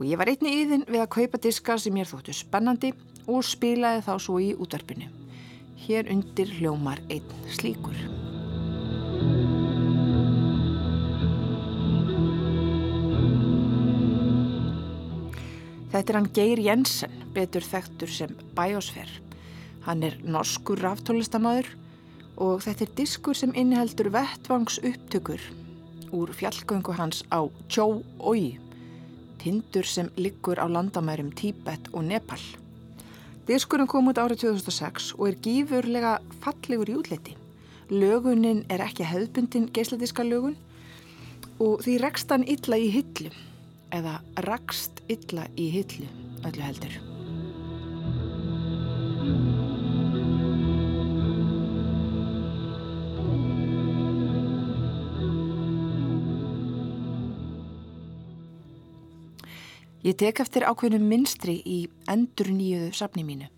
[0.00, 2.94] Og ég var einni íðin við að kaupa diska sem ég þóttu spennandi
[3.28, 5.12] og spilaði þá svo í útarpinu.
[5.84, 8.00] Hér undir hljómar einn slíkur.
[15.94, 19.06] Þetta er hann Geir Jensen, betur þekktur sem Biosfer.
[19.84, 21.68] Hann er norskur ráftólistamæður
[22.42, 25.44] og þetta er diskur sem inniheldur vettvangs upptökur
[26.10, 28.58] úr fjallgöngu hans á Tjó-Ói,
[29.38, 32.42] tindur sem liggur á landamærum Tíbet og Nepal.
[33.46, 37.38] Diskurinn kom út árið 2006 og er gífurlega fallegur í útliti.
[37.94, 40.58] Lögunin er ekki hefðbundin geisladiska lögun
[41.62, 43.30] og því rekst hann illa í hillu
[43.94, 46.10] eða rakst illa í hillu
[46.44, 46.94] öllu heldur.
[60.04, 61.78] Ég tek eftir ákveðnum minstri í
[62.12, 63.48] endur nýjuðu safni mínu.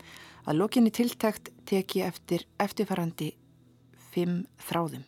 [0.46, 3.33] Að lokinni tiltækt tek ég eftir eftirfarandi
[4.14, 5.03] fimm þráðum.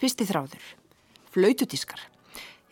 [0.00, 0.64] Fyrsti þráður.
[1.34, 2.00] Flaututískar.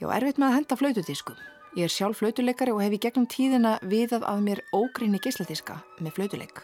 [0.00, 1.36] Ég á erfitt með að henda flaututísku.
[1.74, 6.12] Ég er sjálf flautuleikari og hef í gegnum tíðina viðað að mér ógrinni gislatíska með
[6.20, 6.60] flautuleik.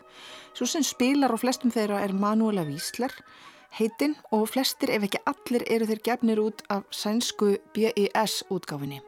[0.55, 3.11] Svo sem spilar og flestum þeirra er Manuela Vísler,
[3.75, 9.01] heitinn og flestir ef ekki allir eru þeir gefnir út af sænsku BIS útgáfinni.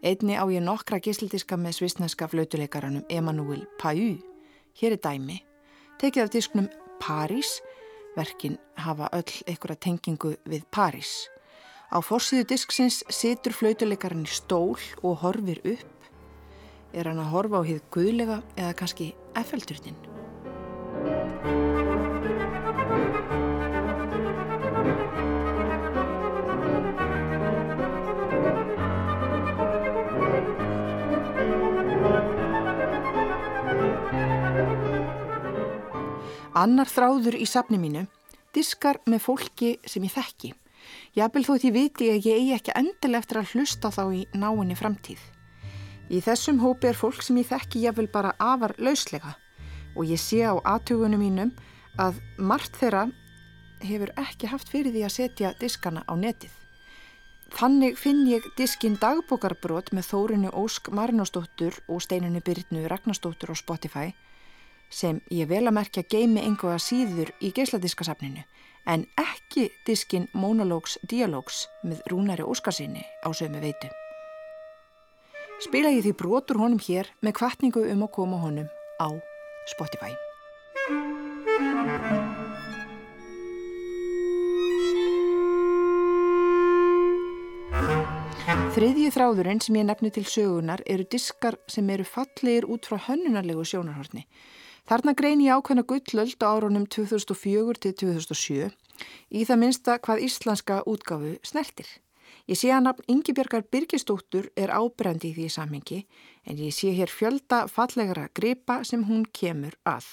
[0.00, 4.16] Einni á ég nokkra gísldiska með svisneska flautuleikaranum Emanuel Pau.
[4.80, 5.42] Hér er dæmi.
[6.00, 7.58] Tekið af disknum París.
[8.16, 11.26] Verkin hafa öll einhverja tengingu við París.
[11.86, 14.74] Á fórsíðu disksins situr flautuleikarinn í stól
[15.06, 16.10] og horfir upp.
[16.90, 19.94] Er hann að horfa á hið guðlega eða kannski effelturnin?
[36.56, 38.06] Annar þráður í safni mínu,
[38.56, 40.56] diskar með fólki sem ég þekki.
[41.16, 44.76] Jafnvel þótt ég viti að ég eigi ekki endilega eftir að hlusta þá í náinni
[44.78, 45.22] framtíð.
[46.10, 49.34] Í þessum hópi er fólk sem ég þekki jafnvel bara afar lauslega
[49.96, 51.54] og ég sé á aðtugunum mínum
[51.98, 53.08] að margt þeirra
[53.82, 56.52] hefur ekki haft fyrir því að setja diskana á netið.
[57.56, 64.08] Þannig finn ég diskin dagbókarbrót með Þórinu Ósk Marnósdóttur og Steinunni Byrnu Ragnarsdóttur á Spotify
[64.90, 68.44] sem ég vel að merkja geimi einhverja síður í geisladiskasafninu
[68.86, 73.90] en ekki diskin Monologues Dialogues með Rúnari Óskarsinni á sömu veitu.
[75.64, 78.68] Spila ég því brotur honum hér með kvartningu um að koma honum
[79.02, 79.08] á
[79.72, 80.12] Spotify.
[88.76, 93.64] Þriðji þráðurinn sem ég nefni til sögunar eru diskar sem eru fallegir út frá hönnunarlegu
[93.64, 94.26] sjónarhortni
[94.86, 98.68] Þarna grein ég ákveðna gullöld á árunum 2004 til 2007
[99.34, 101.88] í það minsta hvað íslenska útgáfu snertir.
[102.46, 105.98] Ég sé að nafn Yngibjörgar Birgistóttur er ábrendi í því samhengi
[106.46, 110.06] en ég sé hér fjölda fallegra gripa sem hún kemur að.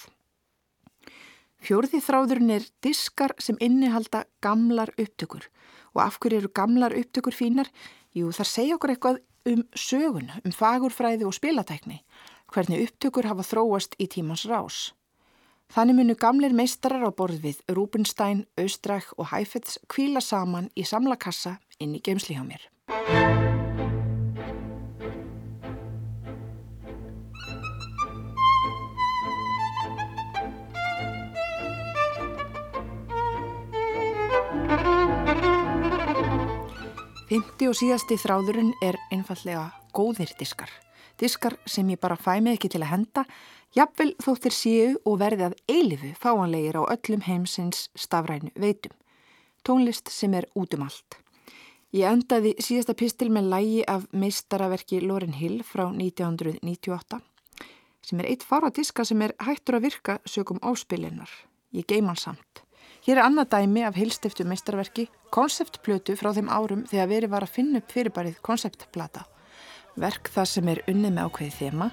[1.61, 5.51] Fjórði þráðurinn er diskar sem innihalda gamlar upptökur
[5.93, 7.69] og af hverju eru gamlar upptökur fínar?
[8.17, 9.21] Jú, þar segja okkur eitthvað
[9.53, 12.01] um sögun, um fagurfræði og spilatækni
[12.53, 14.91] hvernig upptökur hafa þróast í tímans rás.
[15.73, 21.17] Þannig munu gamlir meistarar á borð við Rúbenstein, Austræk og Hæfets kvíla saman í samla
[21.17, 22.69] kassa inn í geimsli hjá mér.
[37.33, 40.69] Fymti og síðasti þráðurinn er einfallega góðir diskar
[41.19, 43.23] diskar sem ég bara fæ mig ekki til að henda,
[43.75, 48.93] jafnvel þóttir séu og verði að eilifu fáanlegir á öllum heimsins stafrænu veitum.
[49.63, 51.19] Tónlist sem er út um allt.
[51.93, 57.21] Ég endaði síðasta pistil með lægi af meistaraverki Loren Hill frá 1998
[58.03, 61.29] sem er eitt fara diska sem er hættur að virka sögum áspilinnar.
[61.71, 62.63] Ég geim hann samt.
[63.05, 67.55] Hér er annað dæmi af hilstiftu meistarverki, konceptplötu frá þeim árum þegar verið var að
[67.55, 69.23] finna upp fyrirbærið konceptplata
[69.99, 71.89] verk það sem er unnið með ákveðið þema.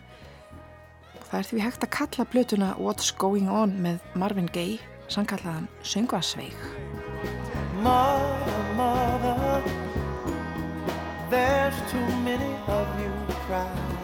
[1.31, 4.81] Það er því hægt að kalla blötuna What's Going On með Marvin Gaye,
[5.13, 6.57] sannkallaðan Söngvasveig.
[7.81, 9.63] Mother, mother,
[11.31, 13.13] there's too many of you
[13.47, 13.97] crying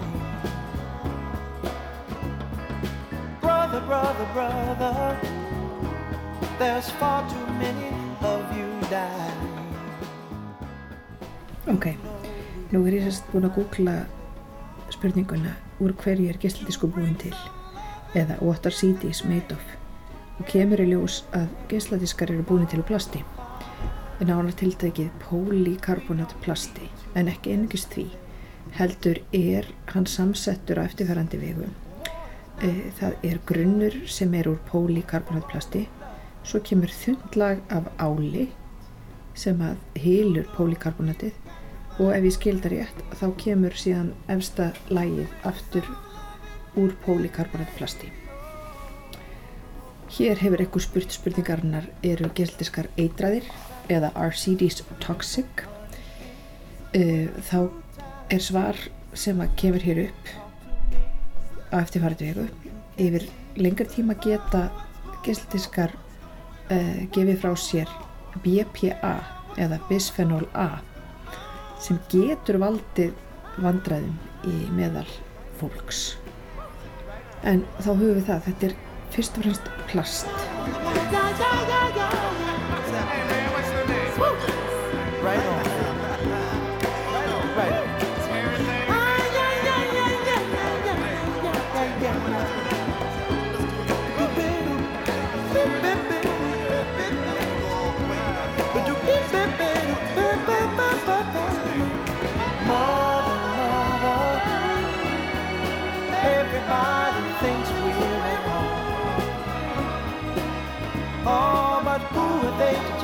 [3.40, 5.16] Brother, brother, brother,
[6.58, 7.90] there's far too many
[8.22, 9.44] of you dying
[11.66, 11.86] Ok.
[12.72, 13.96] Nú er ég sérst búin að googla
[14.94, 17.34] spurninguna úr hverju er geysladisko búin til?
[18.14, 19.62] Eða what are CDs made of.
[20.40, 23.24] Og kemur í ljós að geysladiskar eru búin til plasti.
[24.20, 28.06] En ánar tiltækið polykarbonat plasti en ekki einungist því
[28.76, 31.68] heldur er hann samsettur á eftirfærandi vegu
[32.60, 35.86] e, það er grunnur sem er úr polykarbonat plasti
[36.46, 38.48] svo kemur þundlag af áli
[39.36, 41.45] sem að hilur polykarbonatið
[41.98, 45.88] og ef ég skildar rétt þá kemur síðan efsta lægið aftur
[46.76, 48.12] úr pólíkarbonatplasti
[50.16, 53.44] Hér hefur ekkur spurt spurningarinnar eru geisladiskar eitraðir
[53.92, 55.64] eða RCDs toxic.
[56.96, 57.68] Uh, þá
[58.32, 58.80] er svar
[59.12, 60.30] sem að kemur hér upp
[61.68, 62.46] á eftirfærið vegu.
[62.96, 63.26] Yfir
[63.60, 64.68] lengur tíma geta
[65.26, 67.92] geisladiskar uh, gefið frá sér
[68.40, 69.16] BPA
[69.60, 70.78] eða bisphenol A
[71.82, 73.14] sem getur valdið
[73.62, 74.16] vandræðum
[74.48, 75.06] í meðal
[75.60, 76.16] fólks.
[77.46, 78.76] En þá höfum við það, þetta er
[79.16, 81.25] fyrst og fremst plast.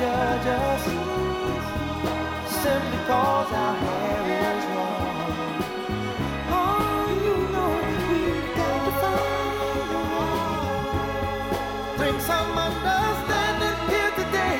[0.03, 0.83] Judge us?
[2.61, 5.17] Simply cause our hair is long.
[6.59, 7.71] Oh, you know
[8.09, 11.97] we've got to find a way.
[11.99, 14.59] Bring some understanding here today.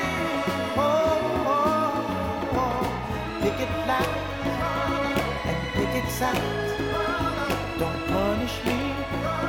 [0.88, 2.84] Oh, oh, oh.
[3.42, 4.16] Pick it loud
[5.50, 6.44] and pick it sound.
[7.80, 8.78] Don't punish me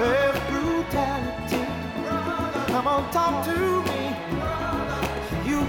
[0.01, 1.63] with brutality.
[2.71, 3.94] Come on, talk to me.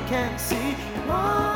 [0.07, 0.73] You can see
[1.09, 1.56] what's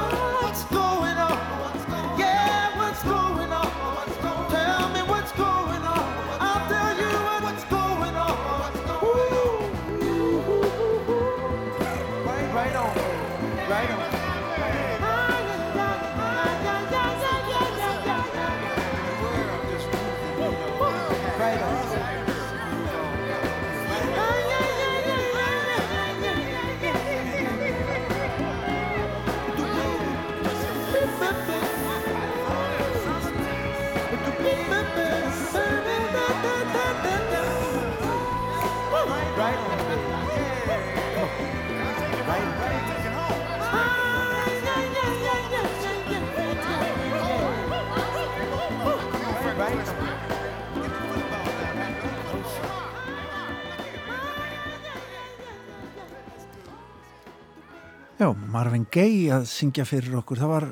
[58.71, 60.39] Marvin Gaye að syngja fyrir okkur.
[60.39, 60.65] Það var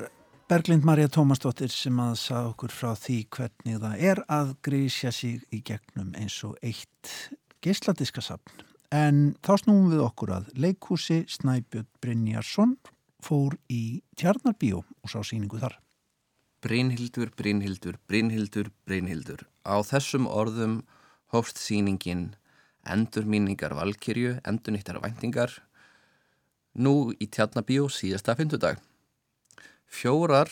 [0.47, 5.41] Berglind Marja Tómasdóttir sem að sagða okkur frá því hvernig það er að grísja sig
[5.51, 7.11] í gegnum eins og eitt
[7.59, 8.63] geisladiskasafn.
[8.95, 12.77] En þá snúum við okkur að leikhúsi Snæbjörn Brynjarsson
[13.19, 15.75] fór í Tjarnarbíó og sá síningu þar.
[16.63, 19.43] Brynhildur, Brynhildur, Brynhildur, Brynhildur.
[19.67, 20.85] Á þessum orðum
[21.35, 22.29] hófst síningin
[22.87, 25.51] endur míningar valkyrju, endur nýttar væntingar,
[26.75, 28.77] nú í Tjarnabíó síðasta fymtudag.
[29.89, 30.51] Fjórar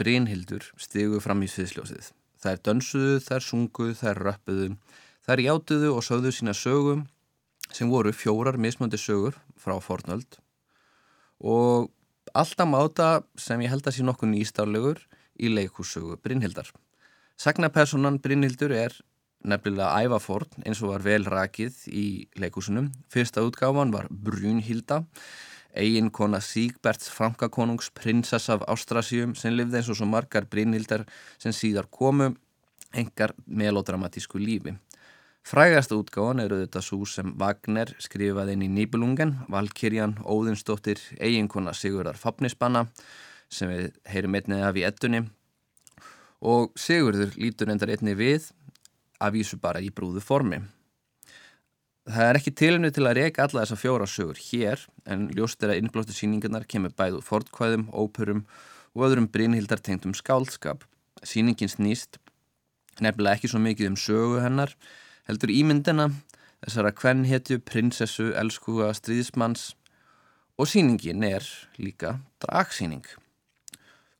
[0.00, 2.10] Brynhildur stigu fram í sviðsljósið.
[2.40, 4.68] Þær dönsuðu, þær sunguðu, þær röppuðu,
[5.26, 7.04] þær játuðu og sögðu sína sögum
[7.70, 10.40] sem voru fjórar mismöndi sögur frá fornöld
[11.40, 11.90] og
[12.34, 15.04] alltaf máta sem ég held að sé nokkuð nýstárlegur
[15.40, 16.68] í leikhússögu Brynhildar.
[17.40, 18.96] Sagnapersonan Brynhildur er
[19.46, 22.06] nefnilega ævaforn eins og var vel rakið í
[22.40, 22.90] leikhúsunum.
[23.12, 25.02] Fyrsta útgáfan var Brynhilda,
[25.76, 31.06] eigin kona Sígberts Frankakonungs prinsess af Ástrasjum sem lifði eins og svo margar Brynhildar
[31.38, 32.32] sem síðar komu
[32.92, 34.74] engar melodramatísku lífi.
[35.46, 42.20] Frægasta útgáðan eru þetta svo sem Wagner skrifaði inn í Nýbelungen, Valkyrjan, Óðinsdóttir, eiginkona Sigurðar
[42.20, 42.84] Fafnisbanna
[43.50, 45.24] sem við heyrum einnig af í ettunni
[46.40, 48.50] og Sigurður lítur endar einni við
[49.20, 50.60] að vísu bara í brúðu formi.
[52.10, 55.74] Það er ekki tilumni til að reyka alla þessa fjóra sögur hér en ljóst er
[55.74, 58.46] að innblóttu síningarnar kemur bæðu fortkvæðum, óperum
[58.96, 60.82] og öðrum Brynhildar tengdum skáldskap.
[61.22, 62.18] Síningin snýst
[63.00, 64.72] nefnilega ekki svo mikið um sögu hennar
[65.28, 66.08] heldur ímyndina
[66.64, 69.74] þessara kvennhetju, prinsessu, elskuga, stríðismanns
[70.60, 71.46] og síningin er
[71.78, 73.04] líka dragsíning.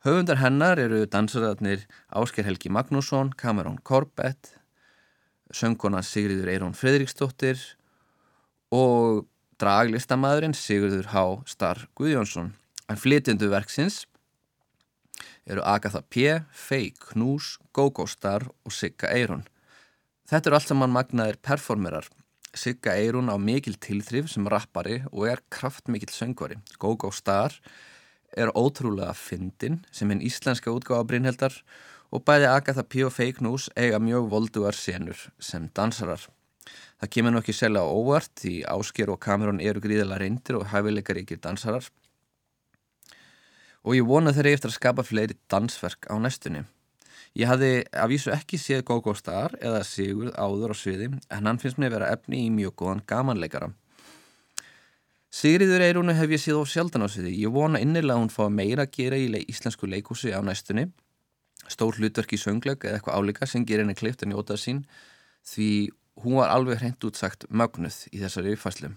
[0.04, 1.84] Höfundar hennar eru dansararnir
[2.16, 4.59] Ásker Helgi Magnússon, Cameron Corbett,
[5.54, 7.58] söngkona Sigriður Eirón Fredriksdóttir
[8.74, 9.26] og
[9.60, 11.24] draglistamæðurinn Sigurður H.
[11.50, 12.54] Starr Guðjónsson.
[12.90, 14.04] En flytjendu verksins
[15.50, 19.44] eru Agatha P., Faye Knús, Gogo Starr og Sigga Eirón.
[20.30, 22.06] Þetta eru allt saman magnaðir performerar.
[22.54, 26.58] Sigga Eirún á mikil tilþrif sem rappari og er kraftmikil söngvari.
[26.78, 27.54] Gogo Starr
[28.36, 31.60] er ótrúlega fyndin sem en íslenska útgáða Brynheldar og
[32.18, 33.04] bæði Agatha P.
[33.06, 36.24] og Fake News eiga mjög voldugar senur sem dansarar.
[36.98, 40.66] Það kemur nú ekki selja á óvart því Ásker og Cameron eru gríðilega reyndir og
[40.72, 41.86] hæfileikar ykkur dansarar.
[43.86, 46.64] Og ég vona þeirri eftir að skapa fleiri dansverk á næstunni.
[47.38, 51.60] Ég hafði að vísu ekki séð Gógó Star eða Sigurð áður á sviði en hann
[51.62, 53.70] finnst mér að vera efni í mjög góðan gamanleikara.
[55.30, 57.36] Sigriður Eirúnu hef ég séð á sjaldan á sviði.
[57.38, 60.88] Ég vona innilega að hún fá meira að gera í íslensku leikúsi á næstunni.
[61.70, 64.82] Stór hlutverk í söngleg eða eitthvað álíka sem gerir henni kleift að njóta sín
[65.46, 65.70] því
[66.24, 68.90] hún var alveg hreint útsagt mögnuð í þessari uppfæslu.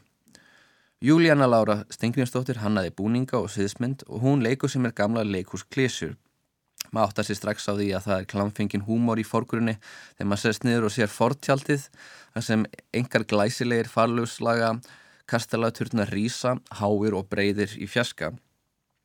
[1.03, 6.15] Júlíanna Lára Stengriðsdóttir hannaði búninga og sviðsmynd og hún leikur sem er gamla leikús klísjur.
[6.93, 10.43] Maður áttar sér strax á því að það er klamfengin húmor í fórgrunni þegar maður
[10.43, 11.87] sérst niður og sér fortjaldið
[12.35, 12.65] þar sem
[12.99, 14.71] engar glæsilegir farlugslaga
[15.29, 18.33] kastalaturna rýsa, háir og breyðir í fjaska.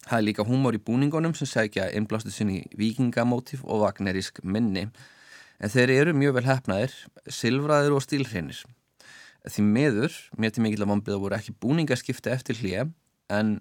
[0.09, 4.87] Það er líka húmor í búningunum sem segja innblástu sinni vikingamótif og vagnerísk minni
[5.59, 6.95] en þeir eru mjög vel hefnaðir,
[7.29, 8.63] silfraðir og stílhreinir.
[9.49, 12.87] Því meður, mér til mikill að vambið voru ekki búningaskipti eftir hlýja
[13.33, 13.59] en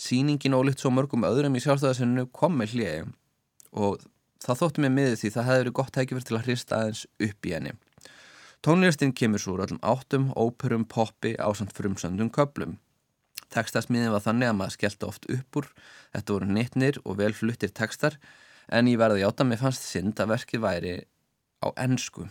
[0.00, 3.06] síningin og litt svo mörgum öðrum í sjálfstæðarsinu kom með hlýja
[3.74, 4.04] og
[4.44, 7.48] það þóttu mig miður því það hefði verið gott tækifur til að hrista aðeins upp
[7.48, 7.74] í henni.
[8.64, 12.78] Tónlistin kemur svo úr öllum áttum, óperum, poppi á samt frumsöndum köplum.
[13.54, 15.68] Tekstasmiðin var þannig að maður skellti oft upp úr,
[16.14, 18.18] þetta voru nittnir og velfluttir tekstar
[18.72, 20.94] en ég verði átta með fannst synd að verkið væri
[21.62, 22.26] á ennsku.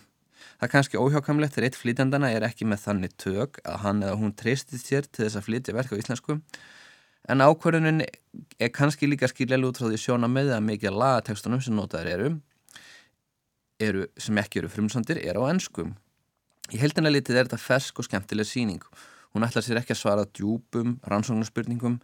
[0.60, 4.20] Það er kannski óhjákamlegt þegar eitt flytjandana er ekki með þannig tök að hann eða
[4.20, 6.39] hún treystið sér til þess að flytja verk á íslensku
[7.32, 11.78] en ákvörðunin er kannski líka skiljaði út frá því sjóna með að mikið lagatekstunum sem
[11.78, 12.32] notaður eru,
[13.80, 15.95] eru sem ekki eru frumsandir er á ennskum.
[16.74, 18.84] Í heldina litið er þetta fersk og skemmtileg síning.
[19.34, 21.95] Hún ætlar sér ekki að svara djúpum, rannsóknarspurningum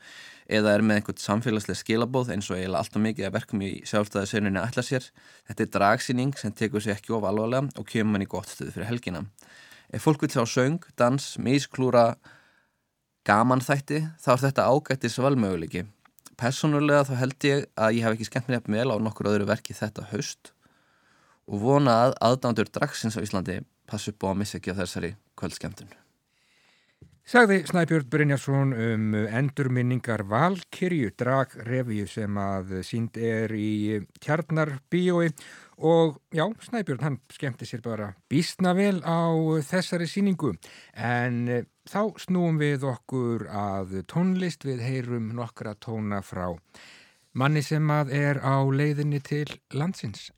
[0.50, 4.64] eða er með einhvert samfélagslega skilabóð eins og eiginlega alltaf mikið að verkum í sjálfstæðisauninni
[4.64, 5.06] ætlar sér.
[5.46, 8.74] Þetta er dragsýning sem tekur sér ekki of alvarlega og kemur mann í gott stuð
[8.74, 9.22] fyrir helgina.
[9.94, 12.18] Ef fólk vil sjá söng, dans, mísklúra,
[13.30, 15.86] gaman þætti, þá er þetta ágættis valmöguleiki.
[16.40, 19.52] Personulega þá held ég að ég hef ekki skemmt mér eftir vel á nokkur öðru
[19.54, 20.56] verki þetta haust
[21.46, 26.09] og vona að aðdándur dragsins á Íslandi passu á að missa ekki á þessari kvöldskemtun.
[27.30, 35.28] Sagði Snæbjörn Brynjarsson um endurminningar Valkyrju dragrevíu sem að sínd er í tjarnar bíói
[35.78, 39.30] og já, Snæbjörn hann skemmti sér bara bísna vel á
[39.62, 40.56] þessari síningu
[40.98, 44.66] en þá snúum við okkur að tónlist.
[44.66, 46.48] Við heyrum nokkra tóna frá
[47.38, 49.46] manni sem að er á leiðinni til
[49.78, 50.32] landsins.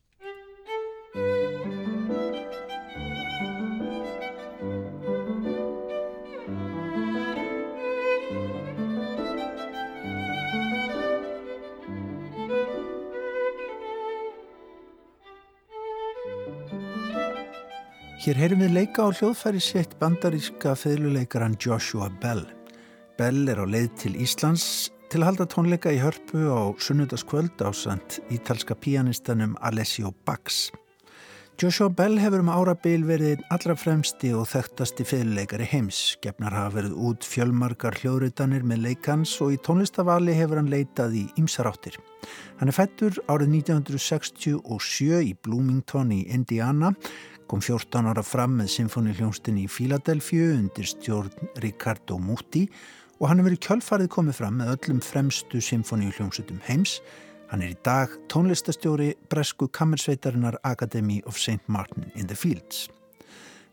[18.22, 22.44] Hér heyrum við leika á hljóðfæri sitt bandaríska feðluleikaran Joshua Bell.
[23.18, 27.74] Bell er á leið til Íslands til að halda tónleika í hörpu á sunnudaskvöld á
[27.74, 30.68] sant ítalska pianistanum Alessio Bax.
[31.58, 36.16] Joshua Bell hefur um árabil verið allra fremsti og þekktasti feðluleikari heims.
[36.22, 41.26] Gefnar hafa verið út fjölmarkar hljóðritanir með leikans og í tónlistavali hefur hann leitað í
[41.42, 41.98] ymsaráttir.
[42.58, 46.94] Hann er fættur árið 1967 í Bloomington í Indiana
[47.52, 52.62] kom 14 ára fram með symfónihljónstinni í Fíladelfju undir stjórn Ricardo Muti
[53.18, 56.96] og hann hefur í kjölfarið komið fram með öllum fremstu symfónihljónsutum heims.
[57.50, 61.60] Hann er í dag tónlistastjóri Bresku Kammersveitarinnar Academy of St.
[61.68, 62.86] Martin in the Fields.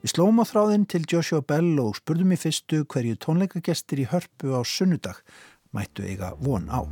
[0.04, 4.60] Við slóum á þráðinn til Joshua Bell og spurðum í fyrstu hverju tónleikagestir í hörpu
[4.60, 5.24] á sunnudag
[5.72, 6.84] mættu eiga von á.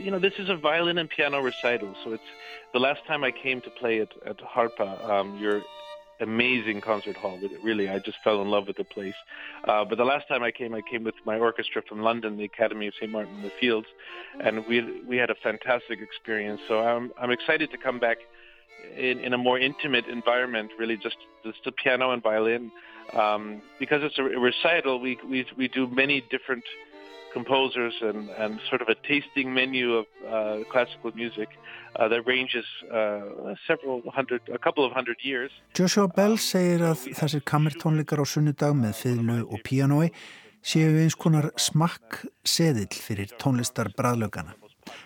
[0.00, 2.22] You know, this is a violin and piano recital, so it's
[2.72, 5.62] the last time I came to play at at Harpa, um, your
[6.20, 7.38] amazing concert hall.
[7.62, 9.14] Really, I just fell in love with the place.
[9.66, 12.44] Uh, but the last time I came, I came with my orchestra from London, the
[12.44, 13.10] Academy of St.
[13.10, 13.86] Martin in the Fields,
[14.42, 16.60] and we we had a fantastic experience.
[16.68, 18.18] So I'm I'm excited to come back
[18.96, 22.70] in, in a more intimate environment, really just just the piano and violin.
[23.12, 26.62] Um, because it's a recital, we, we we do many different
[27.32, 31.48] composers and, and sort of a tasting menu of uh, classical music
[31.96, 35.50] uh, that ranges uh, several hundred, a couple of hundred years.
[35.74, 40.10] Joshua Bell segir að þessir kammertónleikar á sunnudag með fiðlu og píanói
[40.62, 44.56] séu eins konar smakk seðill fyrir tónlistar bræðlögana.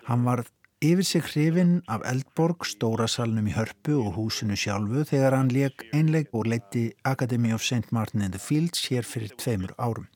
[0.09, 0.45] Hann var
[0.85, 6.35] yfir sig hrifin af Eldborg, Stórasalnum í Hörpu og húsinu sjálfu þegar hann leik einleik
[6.35, 7.93] og leiti Academy of St.
[7.93, 10.09] Martin in the Fields hér fyrir tveimur árum.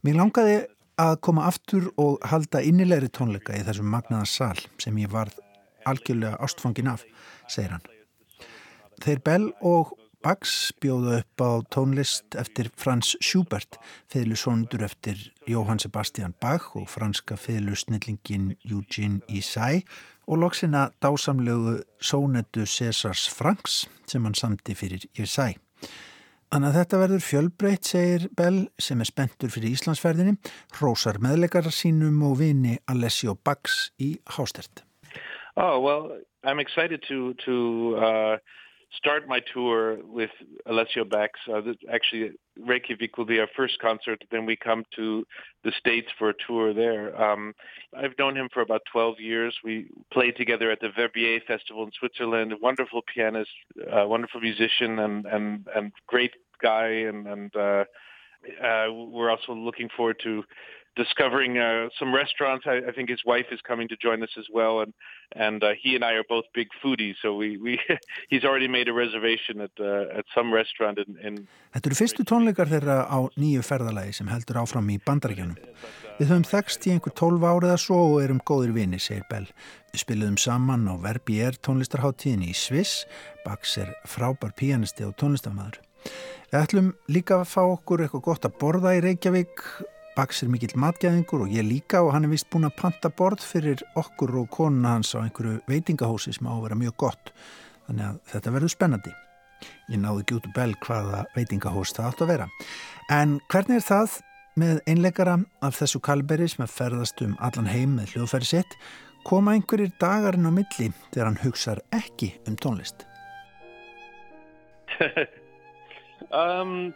[0.00, 0.60] Mér langaði
[1.00, 5.38] að koma aftur og halda innilegri tónleika í þessum magnaða sal sem ég varð
[5.88, 7.06] algjörlega ástfangin af,
[7.48, 7.86] segir hann.
[9.00, 13.78] Þeir Bell og Bax bjóða upp á tónlist eftir Franz Schubert,
[14.12, 15.16] fiðlusóndur eftir
[15.48, 19.80] Jóhann Sebastian Bach og franska fiðlusnillingin Eugene Isai
[20.28, 25.54] og loksina dásamlegu sónetu Césars Franks sem hann samti fyrir Isai.
[26.50, 30.32] Þannig að þetta verður fjölbreytt, segir Bell, sem er spenntur fyrir Íslandsferðinni,
[30.74, 34.82] hrósar meðleikar sínum og vini Alessio Bax í Hástert.
[35.54, 37.54] Oh, well, I'm excited to, to
[38.02, 38.36] uh,
[38.98, 40.34] start my tour with
[40.66, 41.38] Alessio Bax.
[41.46, 42.32] Uh, actually,
[42.66, 44.22] Reykjavik will be our first concert.
[44.30, 45.26] Then we come to
[45.64, 47.20] the States for a tour there.
[47.20, 47.54] Um,
[47.96, 49.54] I've known him for about 12 years.
[49.64, 52.52] We played together at the Verbier Festival in Switzerland.
[52.52, 56.32] A wonderful pianist, wonderful musician, and, and, and great
[56.62, 56.88] guy.
[56.88, 57.84] And, and uh,
[58.62, 60.44] uh, we're also looking forward to
[60.96, 62.66] discovering uh, some restaurants.
[62.66, 64.92] I, I, think his wife is coming to join us as well, and
[65.34, 67.14] and uh, he and I are both big foodies.
[67.22, 67.78] So we, we
[68.30, 71.48] he's already made a reservation at uh, at some restaurant in, in.
[71.74, 75.58] Þetta eru fyrstu tónleikar þeirra á nýju ferðalagi sem heldur áfram í bandaríkjunum.
[76.18, 79.46] Við höfum þekst í einhver tólf árið að svo og erum góðir vini, segir Bell.
[79.94, 83.06] Við spiliðum saman á Verbier tónlistarháttíðin í Sviss.
[83.46, 85.80] Bax er frábær píanisti og tónlistarmadur.
[86.50, 89.64] Við ætlum líka að fá okkur eitthvað gott að borða í Reykjavík
[90.16, 93.44] Bax er mikill matgæðingur og ég líka og hann er vist búin að panta borð
[93.46, 97.30] fyrir okkur og konuna hans á einhverju veitingahósi sem á að vera mjög gott.
[97.86, 99.12] Þannig að þetta verður spennandi.
[99.92, 102.48] Ég náðu ekki út úr bell hvaða veitingahós það átt að vera.
[103.12, 104.18] En hvernig er það
[104.60, 108.76] með einleikara af þessu kalberi sem að ferðast um allan heim með hljóðfæri sitt
[109.28, 113.06] koma einhverjir dagarinn á milli þegar hann hugsar ekki um tónlist?
[116.34, 116.94] um,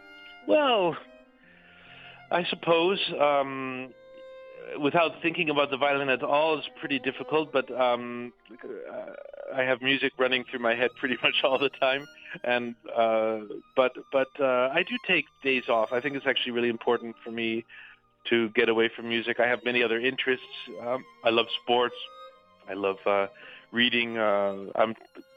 [0.51, 0.95] well...
[2.31, 3.93] I suppose um,
[4.81, 8.33] without thinking about the violin at all is pretty difficult, but um,
[9.53, 12.05] I have music running through my head pretty much all the time.
[12.43, 13.39] And uh,
[13.75, 15.89] but but uh, I do take days off.
[15.91, 17.63] I think it's actually really important for me
[18.29, 19.39] to get away from music.
[19.39, 20.45] I have many other interests.
[20.85, 21.95] Um, I love sports.
[22.69, 23.27] I love uh,
[23.71, 24.17] reading.
[24.17, 24.95] Uh, I'm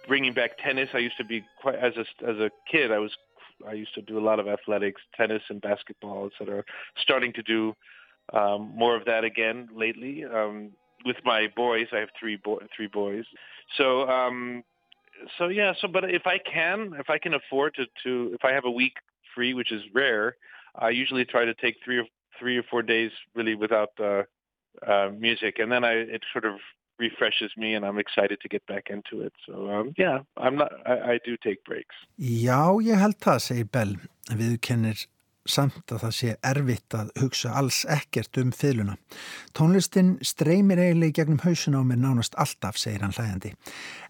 [0.08, 0.88] bringing back tennis.
[0.94, 2.90] I used to be quite as a as a kid.
[2.90, 3.12] I was
[3.66, 6.64] I used to do a lot of athletics, tennis and basketball, etc.
[7.00, 7.74] Starting to do
[8.32, 10.24] um, more of that again lately.
[10.24, 10.70] Um,
[11.04, 12.38] with my boys, I have three
[12.74, 13.24] three boys.
[13.76, 14.64] So um,
[15.38, 15.72] so yeah.
[15.80, 18.70] So but if I can, if I can afford to, to if I have a
[18.70, 18.94] week
[19.34, 20.36] free, which is rare,
[20.76, 22.04] I usually try to take three or
[22.38, 24.22] three or four days really without uh,
[24.86, 26.54] uh, music, and then I it sort of
[26.98, 29.32] refreshes me and I'm excited to get back into it.
[29.46, 31.94] So um, yeah, not, I, I do take breaks.
[32.18, 33.94] Já, ég held það, segir Bell.
[34.28, 35.06] Við kennir
[35.48, 38.96] samt að það sé erfitt að hugsa alls ekkert um fyluna.
[39.56, 43.54] Tónlistin streymir eiginlega gegnum hausun á mér nánast alltaf, segir hann hlægandi.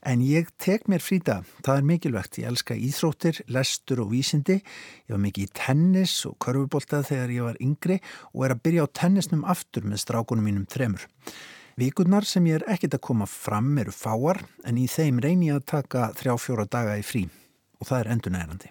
[0.03, 2.41] En ég tek mér fríta, það er mikilvægt.
[2.43, 4.59] Ég elska íþróttir, lestur og vísindi.
[5.07, 8.01] Ég var mikið í tennis og körfubóltað þegar ég var yngri
[8.35, 11.07] og er að byrja á tennisnum aftur með strákunum mínum þremur.
[11.79, 15.61] Vikurnar sem ég er ekkit að koma fram eru fáar en í þeim reyni ég
[15.61, 17.23] að taka þrjá fjóra daga í frí
[17.79, 18.71] og það er endur nærandi.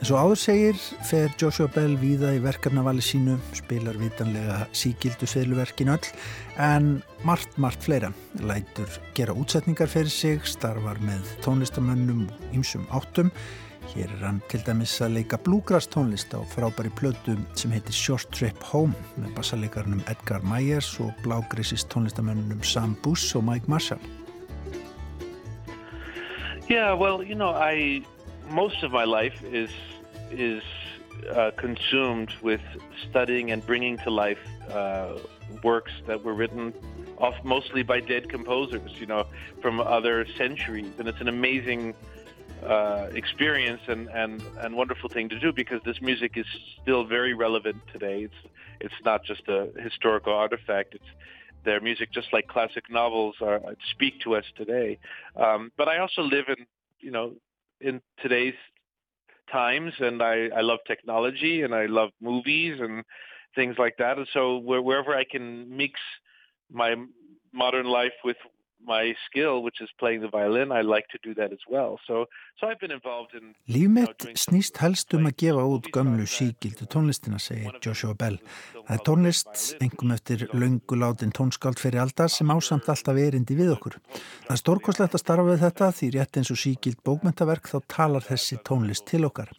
[0.00, 6.06] Svo áður segir fer Joshua Bell víða í verkefnavali sínu, spilar vitanlega síkildu sveilverkin öll,
[6.56, 6.94] en
[7.28, 8.08] margt, margt fleira.
[8.40, 8.88] Lætur
[9.18, 13.28] gera útsetningar fyrir sig, starfar með tónlistamönnum og ýmsum áttum.
[13.92, 18.32] Hér er hann til dæmis að leika bluegrass tónlist á frábæri plötu sem heitir Short
[18.32, 24.00] Trip Home með bassalegarnum Edgar Myers og blágrisist tónlistamönnum Sam Buss og Mike Marshall.
[26.70, 28.06] Yeah, well, you know, I,
[28.50, 29.70] most of my life is
[30.30, 30.62] is
[31.30, 32.60] uh, consumed with
[33.08, 34.38] studying and bringing to life
[34.70, 35.16] uh,
[35.62, 36.72] works that were written
[37.18, 39.26] off mostly by dead composers, you know,
[39.60, 41.94] from other centuries, and it's an amazing
[42.64, 46.46] uh, experience and, and, and wonderful thing to do because this music is
[46.82, 48.22] still very relevant today.
[48.22, 50.94] It's it's not just a historical artifact.
[50.94, 51.04] It's
[51.64, 54.98] their music, just like classic novels, are speak to us today.
[55.36, 56.66] Um, but I also live in
[57.00, 57.34] you know
[57.80, 58.54] in today's
[59.50, 63.04] times, and I, I love technology, and I love movies and
[63.54, 64.18] things like that.
[64.18, 65.98] And so wherever I can mix
[66.72, 66.94] my
[67.52, 68.36] modern life with
[68.86, 71.98] my skill, which is playing the violin, I like to do that as well.
[72.06, 72.26] So,
[72.58, 73.54] so I've been involved in.
[73.68, 78.38] Líf mitt snýst helst um að gefa út gömlu síkildu tónlistina, segir Joshua Bell.
[78.76, 83.98] Það er tónlist, engum eftir löngulátin tónskáld fyrir aldar sem ásamt alltaf erindi við okkur.
[84.46, 88.26] Það er stórkoslegt að starfa við þetta því rétt eins og síkild bókmyndaverk þá talar
[88.26, 89.52] þessi tónlist til okkar.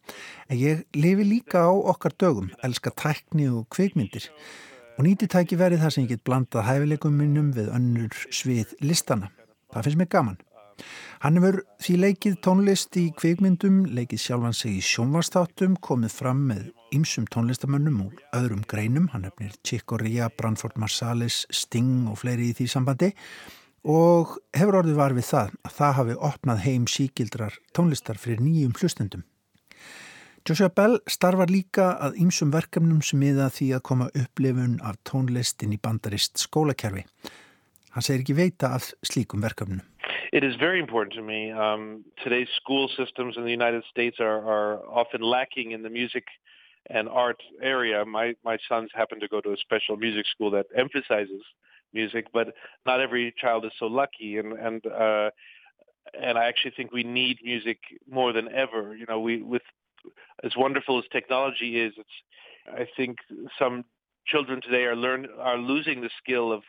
[0.50, 4.32] En ég lifi líka á okkar dögum, elska tækni og kveikmyndir
[4.98, 9.32] og nýti tæki verið þar sem ég get blandað hæfileikum minnum við önnur svið listana.
[9.72, 10.40] Það finnst mér gaman.
[11.22, 16.70] Hann hefur því leikið tónlist í kvikmyndum, leikið sjálfan sig í sjónvastáttum, komið fram með
[16.96, 22.56] ymsum tónlistamönnum og öðrum greinum, hann hefnir Chick Corea, Branford Marsalis, Sting og fleiri í
[22.58, 23.12] því sambandi
[23.82, 28.76] og hefur orðið var við það að það hafi opnað heim síkildrar tónlistar fyrir nýjum
[28.78, 29.24] hlustendum.
[30.48, 35.76] Joshua Bell starfar líka að ýmsum verkefnum sem miða því að koma upplifun af tónlistin
[35.76, 37.04] í bandarist skólakerfi.
[37.94, 39.84] Hann segir ekki veita af slíkum verkefnum.
[40.34, 41.52] It is very important to me.
[41.52, 46.26] Um, today's school systems in the United States are, are often lacking in the music
[46.90, 48.04] and art area.
[48.06, 51.44] My, my sons happen to go to a special music school that emphasizes
[51.94, 52.56] music, but
[52.88, 54.40] not every child is so lucky.
[54.40, 55.30] And, and, uh,
[56.20, 57.78] and I actually think we need music
[58.10, 58.96] more than ever.
[58.96, 59.62] You know, we, with
[60.44, 62.10] as wonderful as technology is, it's
[62.68, 63.18] I think
[63.58, 63.86] some
[64.26, 66.64] children today are learn are losing the skill of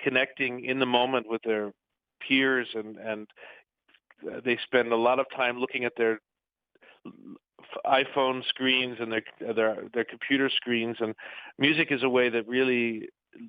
[0.00, 1.72] connecting in the moment with their
[2.26, 3.28] peers and and
[4.44, 6.20] they spend a lot of time looking at their
[7.86, 9.22] iPhone screens and their
[9.54, 11.14] their their computer screens and
[11.58, 13.08] music is a way that really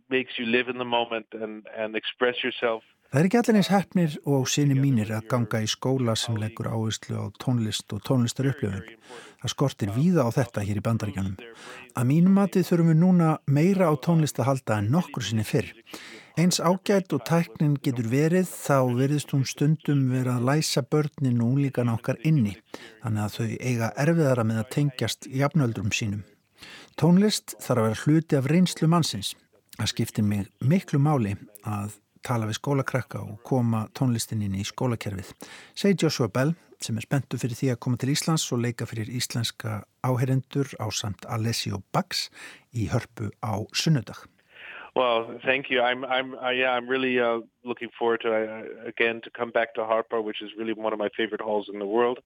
[0.10, 2.84] makes you live in the moment and and express yourself
[3.16, 6.68] Það er ekki allir eins hefnir og sinni mínir að ganga í skóla sem leggur
[6.68, 8.84] áherslu á tónlist og tónlistar upplifun.
[9.40, 11.38] Það skortir víða á þetta hér í bandaríkjanum.
[11.96, 15.72] Að mínum matið þurfum við núna meira á tónlist að halda en nokkur sinni fyrr.
[16.36, 21.56] Eins ágætt og tæknin getur verið þá verðist hún stundum verið að læsa börnin og
[21.56, 26.26] úlíkan okkar inni þannig að þau eiga erfiðara með að tengjast jafnöldrum sínum.
[27.00, 29.38] Tónlist þarf að vera hluti af reynslu mannsins.
[29.80, 31.96] Það skiptir mig miklu máli að
[32.26, 35.32] tala við skólakrakka og koma tónlistinni í skólakerfið.
[35.78, 39.10] Segir Joshua Bell sem er spenntu fyrir því að koma til Íslands og leika fyrir
[39.10, 42.30] íslenska áherendur á samt Alessio Bax
[42.74, 44.26] í hörpu á sunnudag.
[44.96, 45.82] Well, thank you.
[45.82, 49.76] I'm, I'm, uh, yeah, I'm really uh, looking forward to uh, again to come back
[49.76, 52.20] to Harpa, which is really one of my favorite halls in the world,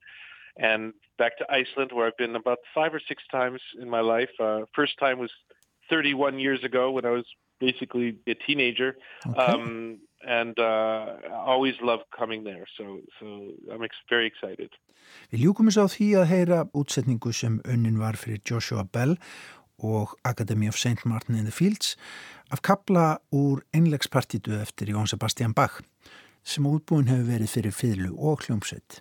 [0.56, 4.30] and back to Iceland, where I've been about five or six times in my life.
[4.40, 5.32] Uh, first time was
[5.90, 7.26] 31 years ago when I was
[7.60, 8.96] basically a teenager.
[9.28, 9.40] Okay.
[9.40, 13.26] Um, and uh, always love coming there, so, so
[13.72, 14.70] I'm very excited.
[15.32, 19.16] Við ljúkum þess á því að heyra útsetningu sem önnin var fyrir Joshua Bell
[19.80, 21.06] og Academy of St.
[21.08, 21.96] Martin in the Fields
[22.52, 25.80] af kapla úr einlegspartitu eftir Jón Sebastian Bach
[26.44, 29.00] sem útbúin hefur verið fyrir fyrlu og hljómsveit.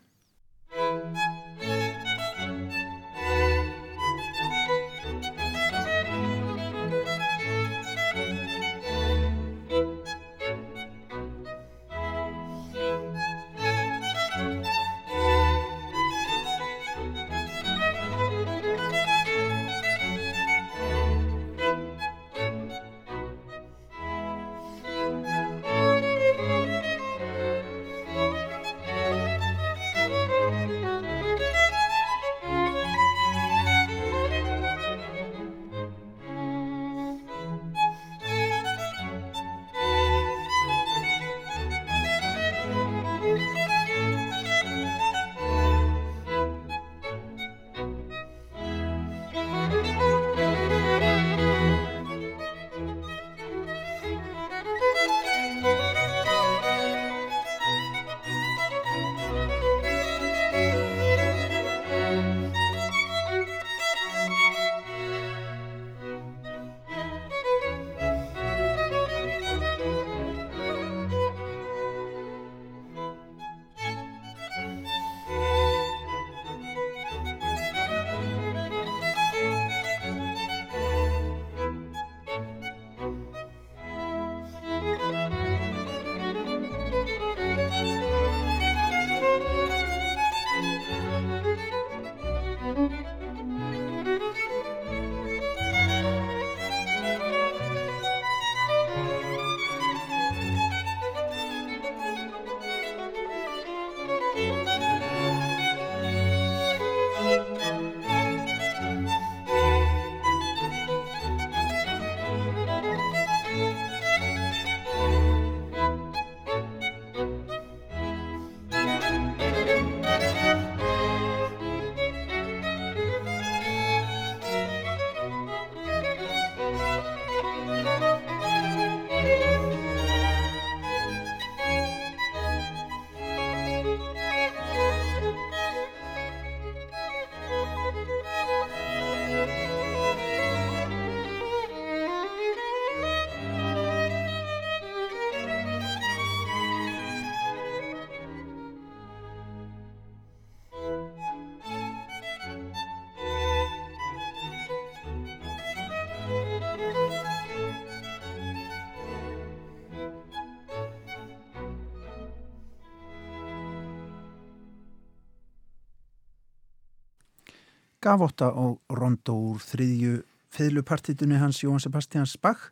[167.98, 170.18] Gavotta og Rondo úr þriðju
[170.54, 172.68] fiðlupartitunni hans Jón Sebastians Bach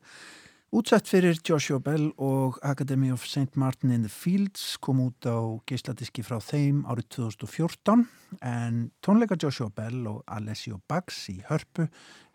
[0.76, 3.56] útsett fyrir Joshua Bell og Academy of St.
[3.58, 8.06] Martin in the Fields kom út á geisladiski frá þeim árið 2014
[8.38, 11.88] en tónleika Joshua Bell og Alessio Baggs í hörpu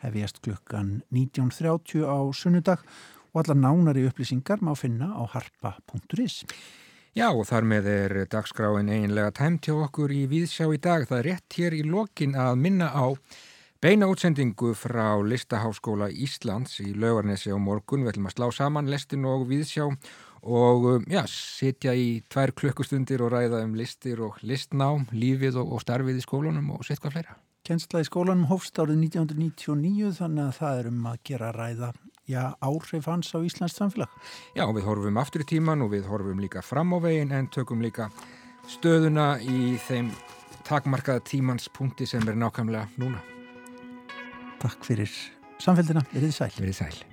[0.03, 2.83] hefjast klukkan 19.30 á sunnudag
[3.31, 6.43] og allar nánari upplýsingar má finna á harpa.is.
[7.11, 11.03] Já og þar með er dagskráin einlega tæmt hjá okkur í Víðsjá í dag.
[11.09, 13.11] Það er rétt hér í lokin að minna á
[13.83, 18.05] beina útsendingu frá Listaháskóla Íslands í laugarnesi á morgun.
[18.05, 23.35] Við ætlum að slá saman lestin og Víðsjá og já, sitja í tvær klukkustundir og
[23.35, 27.35] ræða um listir og listnám, lífið og, og starfið í skólunum og sitt hvað fleira.
[27.67, 31.91] Kjensla í skólanum hófst árið 1999 þannig að það er um að gera ræða
[32.29, 34.09] já, áhrif hans á Íslands samfélag.
[34.55, 37.81] Já, við horfum aftur í tíman og við horfum líka fram á veginn en tökum
[37.83, 38.09] líka
[38.69, 40.11] stöðuna í þeim
[40.67, 43.21] takmarkaða tímanspunkti sem er nákvæmlega núna.
[44.61, 45.09] Takk fyrir
[45.61, 46.53] samfélgina, verið sæl.
[46.59, 47.10] Verið sæl.